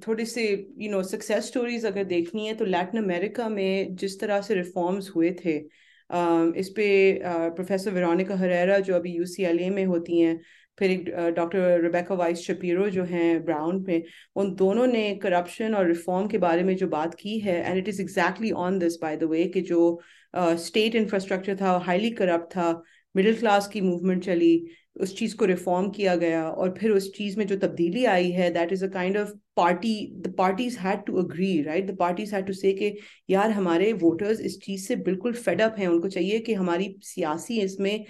[0.08, 4.40] थोड़ी सी यू नो सक्सेस स्टोरीज अगर देखनी है तो लैटिन अमेरिका में जिस तरह
[4.40, 5.58] से रिफॉर्म्स हुए थे
[6.12, 6.88] इस पे
[7.56, 10.40] प्रोफेसर वेरोनिका हरेरा जो अभी यूसीएलए में होती हैं
[10.78, 11.04] फिर एक
[11.34, 14.02] डॉक्टर रिबेका वाइस शपीरो जो हैं ब्राउन पे
[14.36, 17.88] उन दोनों ने करप्शन और रिफॉर्म के बारे में जो बात की है and it
[17.88, 20.00] is exactly on this by the way कि जो
[20.34, 22.70] स्टेट uh, इंफ्रास्ट्रक्चर था हाईली करप्ट था
[23.14, 24.54] मिडिल क्लास की मूवमेंट चली
[24.96, 28.50] उस चीज़ को रिफॉर्म किया गया और फिर उस चीज़ में जो तब्दीली आई है
[28.50, 32.46] that is a kind of party the parties had to agree right the parties had
[32.46, 32.96] to say
[33.30, 38.04] यार हमारे वोटर्स इस चीज़ से बिल्कुल फेडअप हैं। उनको चाहिए कि हमारी सियासी इसमें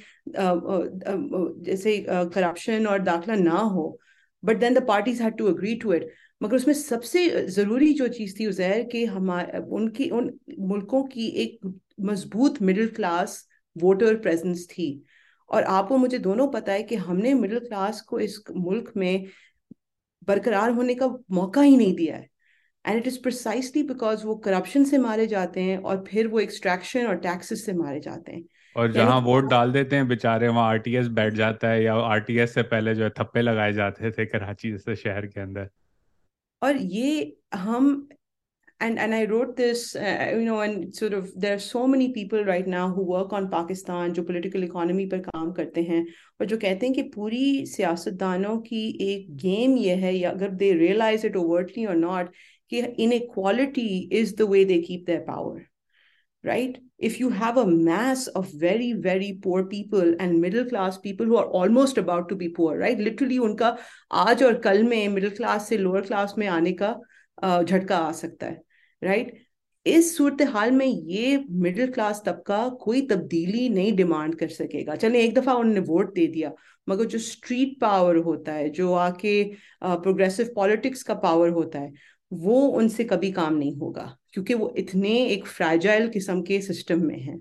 [1.67, 3.99] जैसे करप्शन और दाखला ना हो।
[4.43, 6.11] But then the parties had to agree to it
[6.41, 11.59] मगर उसमें सबसे ज़रूरी जो चीज़ थी, उजैर, कि हमारे उनकी, उन मुल्कों की एक
[12.01, 14.89] मज़बूत मिडिल क्लास वोटर प्रेजेंस थी।
[15.53, 19.27] और आपको मुझे दोनों पता है कि हमने मिडिल क्लास को इस मुल्क में
[20.29, 22.29] बरकरार होने का मौका ही नहीं दिया है।
[22.87, 27.07] And it is precisely because वो करप्शन से मारे जाते हैं और फिर वो एक्सट्रैक्शन
[27.07, 28.45] और टैक्सेस से मारे जाते हैं।
[28.77, 32.63] और जहाँ वोट डाल देते हैं बेचारे वहाँ आरटीएस बैठ जाता है या आरटीएस से
[32.63, 35.69] पहले जो है थप्पे लगाए जाते थे कराची जैसे शहर के अंदर।
[36.63, 38.09] और ये हम
[38.82, 42.14] and and I wrote this, uh, you know, and sort of there are so many
[42.14, 46.06] people right now who work on Pakistan जो political economy पर काम करते हैं
[46.40, 48.82] और जो कहते हैं कि पूरी सियासतदानों की
[49.12, 52.30] एक गेम ये है या अगर they realize it overtly or not
[52.72, 55.66] कि inequality is the way they keep their power
[56.44, 61.26] right if you have a mass of very very poor people and middle class people
[61.26, 63.76] who are almost about to be poor right literally उनका
[64.26, 66.96] आज और कल में middle class से lower class में आने का
[67.64, 68.66] झटका आ सकता है
[69.03, 69.41] राइट
[69.87, 75.23] इस सूरत हाल में ये मिडिल क्लास तबका कोई तब्दीली नहीं डिमांड कर सकेगा। चले
[75.25, 76.53] एक दफ़ा उन्होंने वोट दे दिया,
[76.87, 79.43] मगर जो स्ट्रीट पावर होता है, जो आके
[79.85, 81.93] प्रोग्रेसिव पॉलिटिक्स का पावर होता है,
[82.33, 87.19] वो उनसे कभी काम नहीं होगा, क्योंकि वो इतने एक फ्रैजाइल किस्म के सिस्टम में
[87.21, 87.39] है।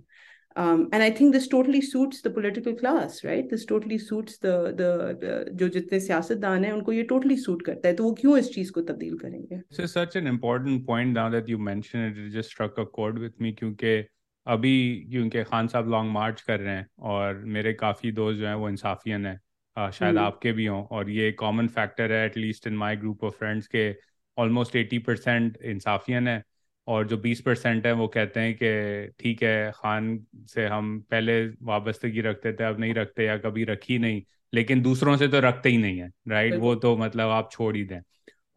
[0.57, 3.49] um, and I think this totally suits the political class, right?
[3.49, 4.91] This totally suits the the,
[5.23, 8.53] the जो जितने सियासतदान हैं उनको ये totally suit करता है तो वो क्यों इस
[8.55, 9.61] चीज को तब्दील करेंगे?
[9.79, 13.19] So such an important point now that you mentioned it, it just struck a chord
[13.25, 14.05] with me क्योंकि
[14.47, 14.77] अभी
[15.11, 18.69] क्योंकि खान साहब लॉन्ग मार्च कर रहे हैं और मेरे काफ़ी दोस्त जो हैं वो
[18.69, 20.25] इंसाफियन हैं शायद hmm.
[20.25, 23.95] आपके भी हों और ये कॉमन फैक्टर है at least in my group of friends के
[24.39, 26.43] ऑलमोस्ट एटी परसेंट इंसाफियन है
[26.88, 30.18] और जो बीस परसेंट है वो कहते हैं कि ठीक है खान
[30.48, 34.22] से हम पहले वाबस्तगी रखते थे अब नहीं रखते या कभी रखी नहीं
[34.54, 37.84] लेकिन दूसरों से तो रखते ही नहीं है राइट वो तो मतलब आप छोड़ ही
[37.86, 38.00] दें।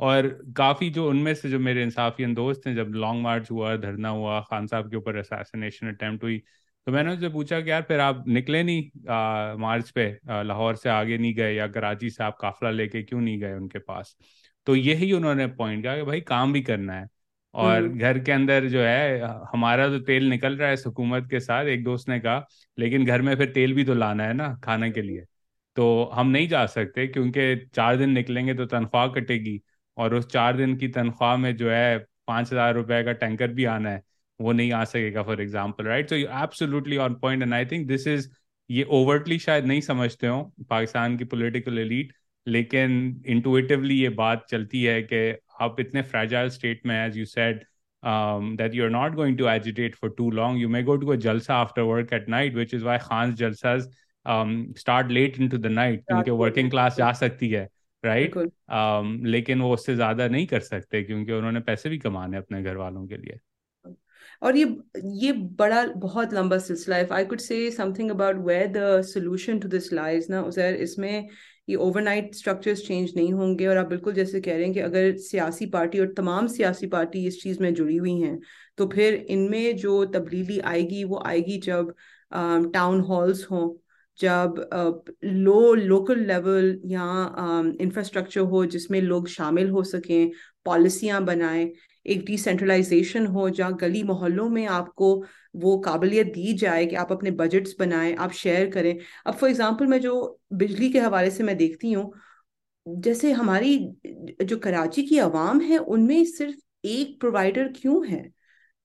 [0.01, 4.09] और काफ़ी जो उनमें से जो मेरे इंसाफियन दोस्त हैं जब लॉन्ग मार्च हुआ धरना
[4.09, 6.39] हुआ खान साहब के ऊपर असैसिनेशन अटैम्प्ट हुई
[6.87, 10.07] तो मैंने उनसे पूछा कि यार फिर आप निकले नहीं आ, मार्च पे
[10.45, 13.79] लाहौर से आगे नहीं गए या कराची से आप काफिला लेके क्यों नहीं गए उनके
[13.81, 14.17] पास?
[14.67, 17.07] तो यही उन्होंने पॉइंट किया कि भाई काम भी करना है।
[17.55, 19.21] और हम्म। घर के अंदर जो है
[19.53, 22.47] हमारा तो तेल निकल रहा है हुकूमत के साथ एक दोस्त ने कहा
[22.79, 25.25] लेकिन घर में फिर तेल भी तो लाना है ना खाने के लिए
[25.77, 29.61] तो हम नहीं जा सकते क्योंकि चार दिन निकलेंगे तो तनख्वाह कटेगी
[29.97, 33.65] और उस चार दिन की तनख्वाह में जो है पाँच हज़ार रुपए का टैंकर भी
[33.69, 34.03] आना है
[34.41, 38.07] वो नहीं आ सकेगा for example right so absolutely on point and I think this
[38.09, 38.29] is
[38.71, 42.13] ये ओवर्टली शायद नहीं समझते हो पाकिस्तान की पोलिटिकल एलिट
[42.47, 45.31] लेकिन इंटुएटिवली ये बात चलती है कि
[45.61, 47.65] आप इतने फ्रेजाइल स्टेट में as you said
[48.03, 50.57] um, that you're not going to agitate for too long.
[50.59, 53.87] You may go to a jalsa after work at night, which is why Khan's jalsas
[54.27, 57.69] um, start late into the night working class जा सकती है
[58.05, 58.53] right right?
[58.71, 62.77] um, लेकिन वो उससे ज़्यादा नहीं कर सकते क्योंकि उन्होंने पैसे भी कमाने अपने घर
[62.77, 63.39] वालों के लिए
[64.43, 64.65] और ये
[65.21, 69.69] ये बड़ा बहुत लंबा सिलसिला है I could say something about where the solution to
[69.69, 71.29] this lies ना उजैर इसमें
[71.69, 75.17] ये ओवरनाइट स्ट्रक्चर्स चेंज नहीं होंगे। और आप बिल्कुल जैसे कह रहे हैं कि अगर
[75.19, 78.39] सियासी पार्टी और तमाम सियासी पार्टी इस चीज़ में जुड़ी हुई हैं
[78.79, 81.95] तो फिर इनमें जो तब्दीली आएगी, वो आएगी जब
[82.75, 83.69] टाउन हॉल्स हों,
[84.19, 84.69] जब
[85.25, 87.05] लो लोकल लेवल या
[87.81, 90.31] इंफ्रास्ट्रक्चर हो जिसमें लोग शामिल हो सकें।
[90.67, 91.73] पॉलिसियाँ बनाएँ,
[92.07, 95.15] एक डिसेंट्रलाइजेशन हो, जहाँ गली मोहल्लों में आपको
[95.57, 99.87] वो काबिलियत दी जाए कि आप अपने बजट्स बनाएँ, आप शेयर करें। अब फॉर एग्जांपल
[99.87, 102.13] मैं जो बिजली के हवाले से मैं देखती हूँ,
[102.87, 103.79] जैसे हमारी
[104.45, 106.57] जो कराची की आवाम है, उनमें सिर्फ़
[106.87, 108.23] एक प्रोवाइडर क्यों है?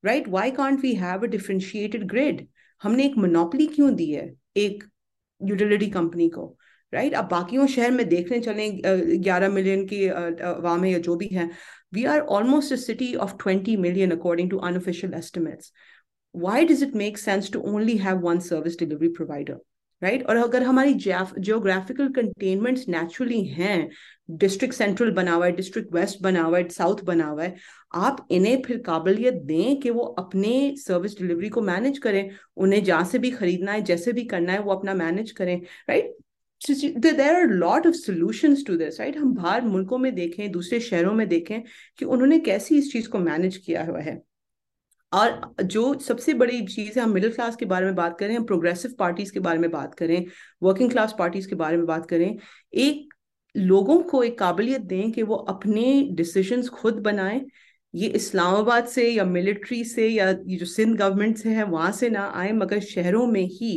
[0.04, 2.48] Right why can't we have a differentiated grid
[2.82, 4.84] हमने एक मोनोपली क्यों दी है एक
[5.42, 6.58] यूटिलिटी कंपनी को?
[6.94, 8.70] राइट अब बाकियों शहर में देखने चले
[9.18, 11.50] ग्यारह मिलियन की अवाम है या जो भी है
[11.94, 15.74] we are almost a city of twenty million according to unofficial estimates
[16.36, 19.56] why does it make sense to only have one service delivery provider?
[20.02, 20.26] Right?
[20.26, 23.90] और अगर हमारी जियोग्राफिकल कंटेनमेंट्स नेचुरली हैं
[24.30, 27.56] डिस्ट्रिक्ट सेंट्रल बना हुआ है डिस्ट्रिक्ट वेस्ट बना हुआ है साउथ बना हुआ है,
[27.94, 33.04] आप इन्हें फिर काबिलियत दें कि वो अपने सर्विस डिलीवरी को मैनेज करें, उन्हें जहाँ
[33.06, 35.56] से भी खरीदना है, जैसे भी करना है, वो अपना मैनेज करें
[35.90, 36.16] right
[36.62, 41.14] there are lot of solutions to this right हम बाहर मुल्कों में देखें दूसरे शहरों
[41.14, 41.62] में देखें
[42.00, 44.22] कि उन्होंने कैसी इस चीज़ को मैनेज किया हुआ है।
[45.12, 48.44] और जो सबसे बड़ी चीज़ है हम मिडिल क्लास के बारे में बात करें हम
[48.46, 50.26] प्रोग्रेसिव पार्टीज़ के बारे में बात करें
[50.64, 52.38] वर्किंग क्लास पार्टीज़ के बारे में बात करें
[52.74, 53.14] एक
[53.56, 57.46] लोगों को एक काबिलियत दें कि वो अपने डिसीजंस खुद बनाएँ।
[57.94, 62.10] ये इस्लामाबाद से या मिलिट्री से या ये जो सिंध गवर्नमेंट से है वहाँ से
[62.10, 63.72] ना आए मगर शहरों में ही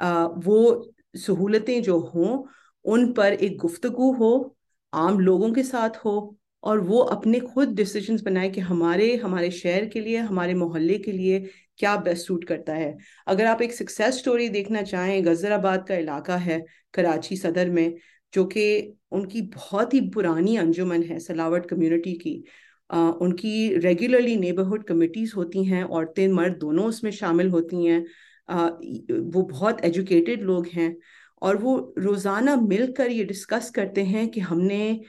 [0.00, 2.44] आ, वो सहूलतें जो हों
[2.84, 4.56] उन पर एक गुफ्तगु हो
[4.92, 9.86] आम लोगों के साथ हो और वो अपने खुद डिसीजंस बनाए कि हमारे हमारे शहर
[9.86, 12.96] के लिए हमारे मोहल्ले के लिए क्या बेस्ट सूट करता है।
[13.26, 17.94] अगर आप एक सक्सेस स्टोरी देखना चाहें गजराबाद का इलाका है कराची सदर में
[18.34, 22.44] जो कि उनकी बहुत ही पुरानी अंजुमन है सलावट कम्युनिटी की
[22.90, 28.04] आ, उनकी रेगुलरली नेबरहुड कमिटीज होती हैं औरतें मर्द दोनों उसमें शामिल होती हैं।
[28.50, 30.96] वो बहुत एजुकेटेड लोग हैं
[31.42, 35.00] और वो रोज़ाना मिलकर ये डिस्कस करते हैं कि हमने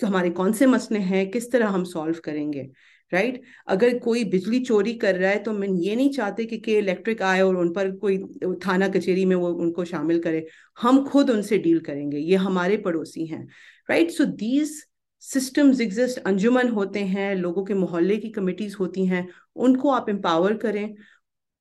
[0.00, 2.70] तो हमारे कौन से मसले हैं, किस तरह हम सॉल्व करेंगे
[3.12, 3.46] राइट right?
[3.68, 7.22] अगर कोई बिजली चोरी कर रहा है तो मैं ये नहीं चाहते कि, के इलेक्ट्रिक
[7.22, 8.18] आए और उन पर कोई
[8.64, 10.46] थाना कचेरी में वो उनको शामिल करे।
[10.78, 13.46] हम खुद उनसे डील करेंगे, ये हमारे पड़ोसी हैं
[13.88, 14.72] right so these
[15.22, 20.56] systems exist अंजुमन होते हैं, लोगों के मोहल्ले की कमिटीज होती हैं, उनको आप एम्पावर
[20.56, 20.94] करें।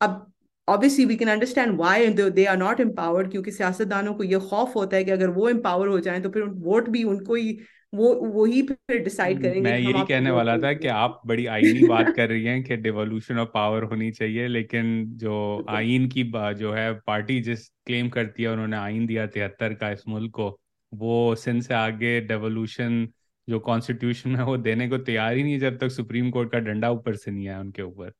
[0.01, 0.30] अब
[0.67, 4.97] obviously we can understand why they are not empowered क्योंकि सियासतदानों को ये खौफ होता
[4.97, 7.57] है कि अगर वो एम्पावर हो जाए तो फिर वोट भी उनको ही
[7.93, 12.13] वो वही फिर डिसाइड करेंगे मैं यही कहने वाला था कि आप बड़ी आईनी बात
[12.15, 16.23] कर रही हैं कि डिवोल्यूशन ऑफ़ पावर होनी चाहिए लेकिन जो आइन की
[16.55, 20.49] जो है पार्टी जिस क्लेम करती है उन्होंने आइन दिया तिहत्तर का इस मुल्क को
[20.91, 23.07] वो सिंध से आगे डेवोल्यूशन
[23.47, 26.89] जो कॉन्स्टिट्यूशन है वो देने को तैयार ही नहीं जब तक सुप्रीम कोर्ट का डंडा
[26.91, 28.11] ऊपर से नहीं आया उनके ऊपर।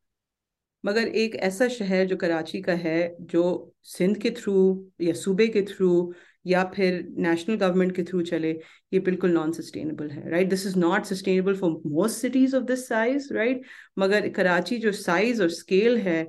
[0.84, 2.99] मगर एक ऐसा शहर जो कराची का है
[3.32, 3.43] जो
[3.88, 4.53] सिंध के थ्रू
[5.01, 5.91] या सूबे के थ्रू
[6.47, 8.51] या फिर नेशनल गवर्नमेंट के थ्रू चले
[8.93, 12.88] ये बिल्कुल नॉन सस्टेनेबल है right this is not sustainable for most cities of this
[12.88, 13.61] size right
[13.99, 16.23] मगर कराची जो साइज़ और स्केल है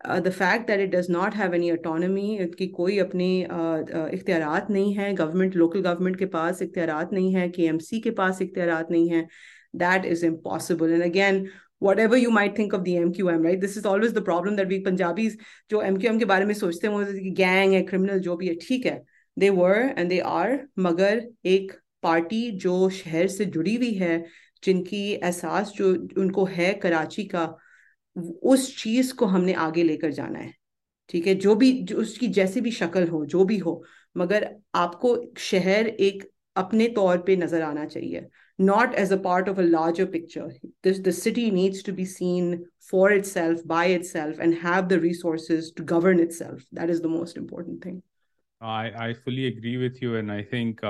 [0.00, 4.94] the fact that it does not have any autonomy की कोई अपनी uh, इख्तियार नहीं
[4.94, 8.86] है गवर्नमेंट लोकल गवर्नमेंट के पास इख्तियार नहीं है के एम सी के पास इख्तियार
[8.90, 9.26] नहीं है
[9.76, 11.46] that is impossible and again
[11.82, 13.60] whatever you might think of the MQM, right?
[13.60, 15.36] This is always the problem that we Punjabis
[15.70, 17.04] जो MQM के बारे में सोचते हैं वो
[17.34, 19.02] गैंग है क्रिमिनल जो भी है ठीक है
[19.36, 21.72] दे वर एंड दे आर मगर एक
[22.02, 24.24] पार्टी जो शहर से जुड़ी हुई है
[24.62, 27.46] जिनकी एहसास जो उनको है कराची का
[28.44, 30.52] उस चीज़ को हमने आगे लेकर जाना है
[31.10, 33.82] ठीक है जो भी जो उसकी जैसी भी शक्ल हो जो भी हो
[34.16, 38.26] मगर आपको शहर एक अपने तौर पे नज़र आना चाहिए
[38.59, 40.53] not as a part of a larger picture.
[40.83, 45.71] This, the city needs to be seen for itself, by itself, and have the resources
[45.73, 46.63] to govern itself.
[46.71, 48.01] That is the most important thing.
[48.61, 50.83] I I fully agree with you and I think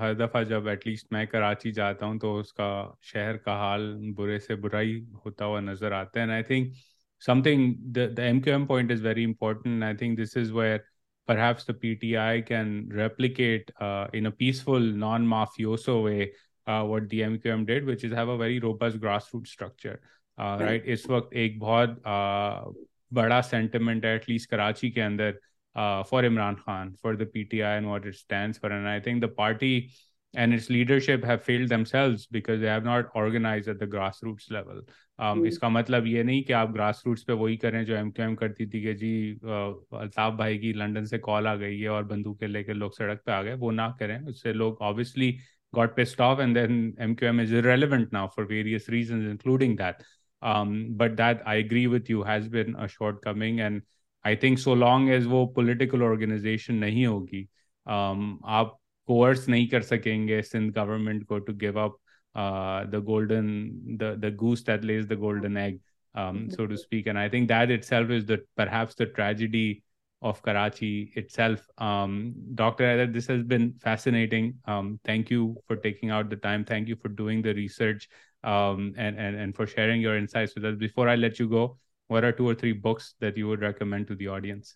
[0.00, 2.68] हर दफ़ा जब at least मैं कराची जाता हूँ तो उसका
[3.12, 6.74] शहर का हाल बुरे से बुरा ही होता हुआ नज़र आता है and I think
[7.22, 10.84] something the M Q M point is very important I think this is where
[11.28, 16.32] perhaps the PTI can replicate uh, in a peaceful, non-mafioso way
[16.67, 19.99] uh, what the MQM did, which is have a very robust grassroots structure.
[20.37, 20.85] Uh, right.
[20.85, 22.73] इस वक्त एक बहुत uh,
[23.13, 25.37] बड़ा sentiment है at least Karachi के अंदर
[25.75, 28.69] uh, for Imran Khan, for the PTI and what it stands for.
[28.69, 29.91] And I think the party
[30.33, 34.81] and its leadership have failed themselves because they have not organized at the grassroots level.
[35.19, 35.47] Um, mm.
[35.47, 38.35] इसका मतलब ये नहीं कि आप grass roots पे वही करें जो एम क्यू एम
[38.35, 39.11] करती थी कि जी
[39.43, 43.31] अल्ताफ भाई की लंदन से कॉल आ गई है और बंदूकें लेकर लोग सड़क पे
[43.31, 45.37] आ गए वो ना करें उससे लोग obviously
[45.74, 50.02] got pissed off and then MQM is irrelevant now for various reasons including that
[50.42, 53.82] um, but that I agree with you has been a shortcoming and
[54.26, 57.42] I think so long as वो political organisation नहीं होगी
[57.86, 58.76] um, आप
[59.08, 61.96] course नहीं कर सकेंगे Sindh government को to give up
[62.90, 63.46] the golden
[64.00, 65.78] the the goose that lays the golden egg
[66.14, 67.06] um, so to speak.
[67.06, 69.82] And I think that itself is the perhaps the tragedy
[70.23, 71.67] of Karachi itself.
[71.77, 72.85] Um, Dr.
[72.85, 74.55] Ayder, this has been fascinating.
[74.65, 76.63] Um, thank you for taking out the time.
[76.65, 78.09] Thank you for doing the research
[78.43, 80.75] um, and, and, and for sharing your insights with us.
[80.77, 84.07] Before I let you go, what are two or three books that you would recommend
[84.07, 84.75] to the audience?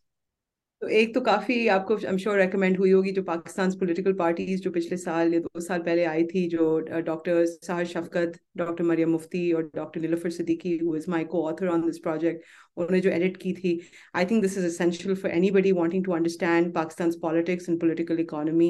[0.82, 4.62] तो एक तो काफ़ी आपको I am sure recommend हुई होगी जो Pakistan political parties
[4.62, 9.10] जो पिछले साल या दो साल पहले आई थी, जो डॉक्टर सहर शफकत डॉक्टर मरियम
[9.12, 12.44] मुफ्ती और doctor Nilofar Siddiqui who is my co author on this project
[12.78, 13.80] उन्होंने जो एडिट की थी।
[14.16, 18.70] I think this is essential for anybody wanting to understand Pakistan politics and political economy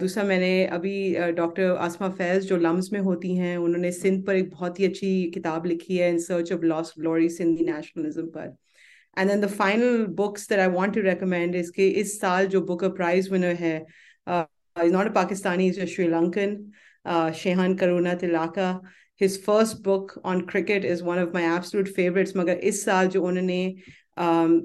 [0.00, 0.94] दूसरा मैंने अभी
[1.32, 5.30] डॉक्टर आसमा फैज़ जो लम्स में होती हैं, उन्होंने सिंध पर एक बहुत ही अच्छी
[5.34, 8.56] किताब लिखी है in search of lost glory Sindhi nationalism पर।
[9.15, 12.61] And then the final books that I want to recommend is कि इस साल जो
[12.65, 13.85] Booker Prize winner है
[14.27, 14.45] uh,
[14.79, 16.71] he's not a Pakistani, he's a Sri Lankan,
[17.05, 18.79] uh, Shehan Karuna Tilaka.
[19.15, 22.35] His first book on cricket is one of my absolute favorites.
[22.35, 23.75] मगर इस साल जो उन्होंने
[24.17, 24.61] um,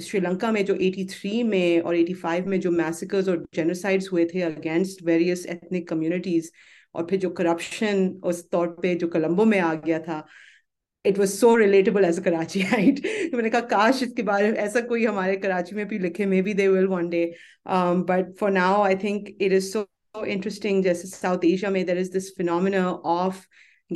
[0.00, 5.02] श्रीलंका में जो 83 में और 85 में जो मैसेकर्स और जेनोसाइड्स हुए थे अगेंस्ट
[5.02, 6.50] वेरियस एथनिक कम्युनिटीज
[6.94, 10.24] और फिर जो करप्शन उस तौर पे जो कोलंबो में आ गया था
[11.06, 12.22] it was so relatable as a
[12.72, 13.00] Karachiite
[13.34, 16.68] मैंने कहा काश इसके बारे में ऐसा कोई हमारे कराची में भी लिखे maybe they
[16.68, 17.24] will one day
[18.10, 22.10] but for now I think it is so interesting जैसे साउथ एशिया में there is
[22.14, 22.80] this phenomena
[23.12, 23.46] of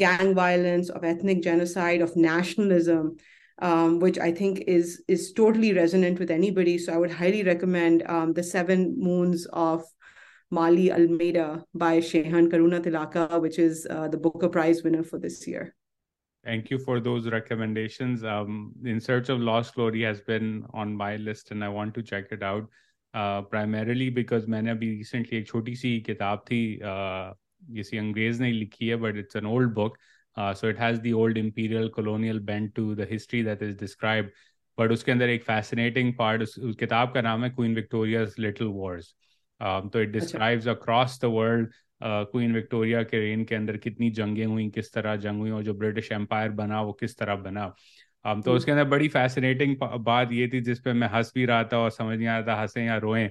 [0.02, 3.10] gang violence of ethnic genocide of nationalism
[3.58, 8.06] um, which I think is is totally resonant with anybody so I would highly recommend
[8.06, 9.84] um, the seven moons of
[10.50, 15.46] Mali Almeida by Shehan Karuna Tilaka which is uh, the Booker Prize winner for this
[15.46, 15.74] year
[16.43, 18.23] Thank you for those recommendations.
[18.23, 22.01] Um, In Search of Lost Glory has been on my list and I want to
[22.01, 22.67] check it out.
[23.13, 27.33] Uh, primarily because मैंने अभी recently एक छोटी सी किताब थी uh,
[27.75, 29.97] किसी अंग्रेज़ ने लिखी है but it's an old book
[30.37, 34.29] uh, so it has the old imperial colonial bent to the history that is described
[34.77, 38.69] but उसके अंदर एक fascinating part उस, उस किताब का नाम है Queen Victoria's Little
[38.69, 39.13] Wars
[39.59, 41.67] um, so it describes across the world
[42.03, 45.73] Queen Victoria के रेन के अंदर कितनी जंगें हुई किस तरह जंग हुई और जो
[45.73, 47.73] ब्रिटिश एम्पायर बना वो किस तरह बना।
[48.25, 51.77] um, तो उसके अंदर बड़ी फैसिनेटिंग बात ये थी जिसपे मैं हंस भी रहा था
[51.77, 53.25] और समझ नहीं आ रहा था हंसे या रोए।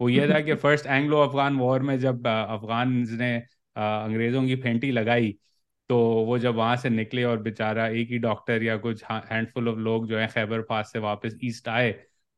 [0.00, 3.36] वो ये था कि फ़र्स्ट एंग्लो अफगान वॉर में जब अफगान ने
[3.76, 5.34] अंग्रेज़ों की फेंटी लगाई
[5.90, 9.78] तो वो जब वहाँ से निकले और बेचारा एक ही डॉक्टर या कुछ हैंडफुल ऑफ़
[9.78, 11.90] लोग जो है खैबर पास से वापस ईस्ट आए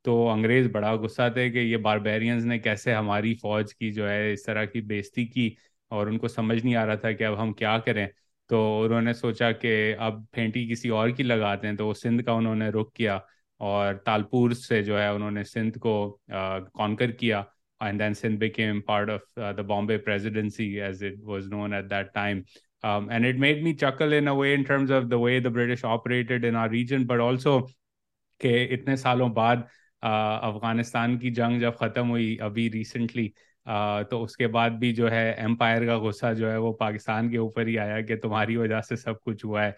[0.05, 4.33] तो अंग्रेज़ बड़ा गुस्सा थे कि ये बारबेरियंस ने कैसे हमारी फौज की जो है
[4.33, 5.47] इस तरह की बेइज्जती की।
[5.91, 8.07] और उनको समझ नहीं आ रहा था कि अब हम क्या करें।
[8.49, 12.33] तो उन्होंने सोचा कि अब फेंटी किसी और की लगाते हैं तो वो सिंध का
[12.33, 13.21] उन्होंने रुख किया
[13.59, 17.45] और तालपुर से जो है उन्होंने सिंध को कॉन्कर किया
[17.83, 22.11] and then Sindh became part of the Bombay presidency as it was known at that
[22.15, 22.43] time
[22.85, 26.45] and it made me chuckle in a in terms of the way the British operated
[26.45, 27.59] in our region but also
[28.41, 29.67] के इतने सालों बाद
[30.03, 35.43] अफ़गानिस्तान की जंग जब खत्म हुई अभी रिसेंटली uh, तो उसके बाद भी जो है
[35.43, 38.95] एम्पायर का गुस्सा जो है वो पाकिस्तान के ऊपर ही आया कि तुम्हारी वजह से
[38.95, 39.77] सब कुछ हुआ है।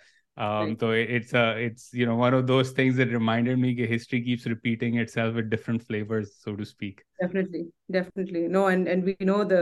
[0.76, 5.02] तो it's it's you know one of things that reminded me कि history keeps repeating
[5.02, 9.54] itself with different flavours so to speak definitely definitely no and and we know the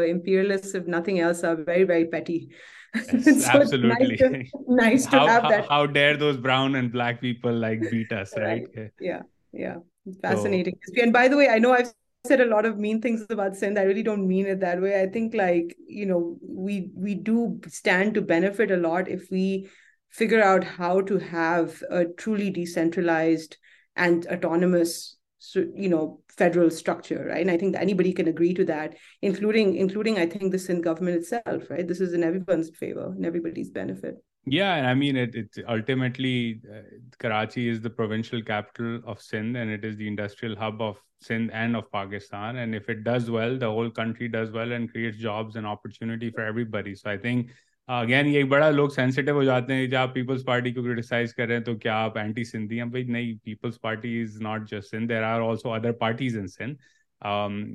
[12.27, 13.77] said a lot of mean things about Sindh.
[13.77, 15.01] I really don't mean it that way.
[15.01, 19.69] I think like, you know, we we do stand to benefit a lot if we
[20.09, 23.57] figure out how to have a truly decentralized
[23.95, 25.17] and autonomous
[25.55, 29.75] you know federal structure right and i think that anybody can agree to that including
[29.75, 33.69] including i think the Sindh government itself right this is in everyone's favor in everybody's
[33.69, 34.15] benefit
[34.46, 35.34] yeah, and I mean it.
[35.34, 36.82] It ultimately uh,
[37.18, 41.50] Karachi is the provincial capital of Sindh, and it is the industrial hub of Sindh
[41.52, 42.56] and of Pakistan.
[42.56, 46.30] And if it does well, the whole country does well and creates jobs and opportunity
[46.30, 46.94] for everybody.
[46.94, 47.50] So I think
[47.90, 51.32] again uh, ये बड़ा लोग sensitive हो जाते हैं जब आप peoples party को criticise
[51.32, 54.68] कर रहे हैं तो क्या आप एंटी सिंधी हैं भाई नहीं Peoples Party is not
[54.68, 56.76] just Sindh there are also other parties in Sindh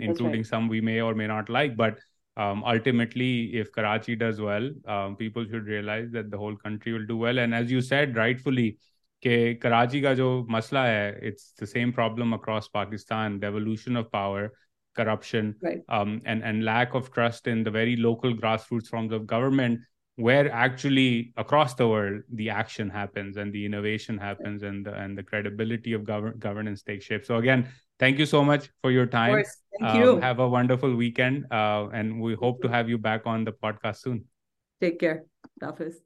[0.05, 1.99] including some we may or may not like but
[2.37, 7.05] um, ultimately, if Karachi does well, um, people should realize that the whole country will
[7.05, 7.39] do well.
[7.39, 8.77] And as you said rightfully,
[9.25, 14.51] कि कराची का जो मसला है it's the same problem across Pakistan devolution of power
[14.95, 15.81] corruption right.
[15.89, 19.79] um, and and lack of trust in the very local grassroots forms of government
[20.15, 25.17] where actually across the world the action happens and the innovation happens and the, and
[25.17, 27.67] the credibility of gov- governance takes shape so again
[28.02, 29.38] thank you so much for your time.
[29.78, 30.18] thank um, you.
[30.18, 34.02] have a wonderful weekend uh, and we hope to have you back on the podcast
[34.02, 34.26] soon.
[34.80, 35.24] Take care.
[35.62, 36.02] Hafiz.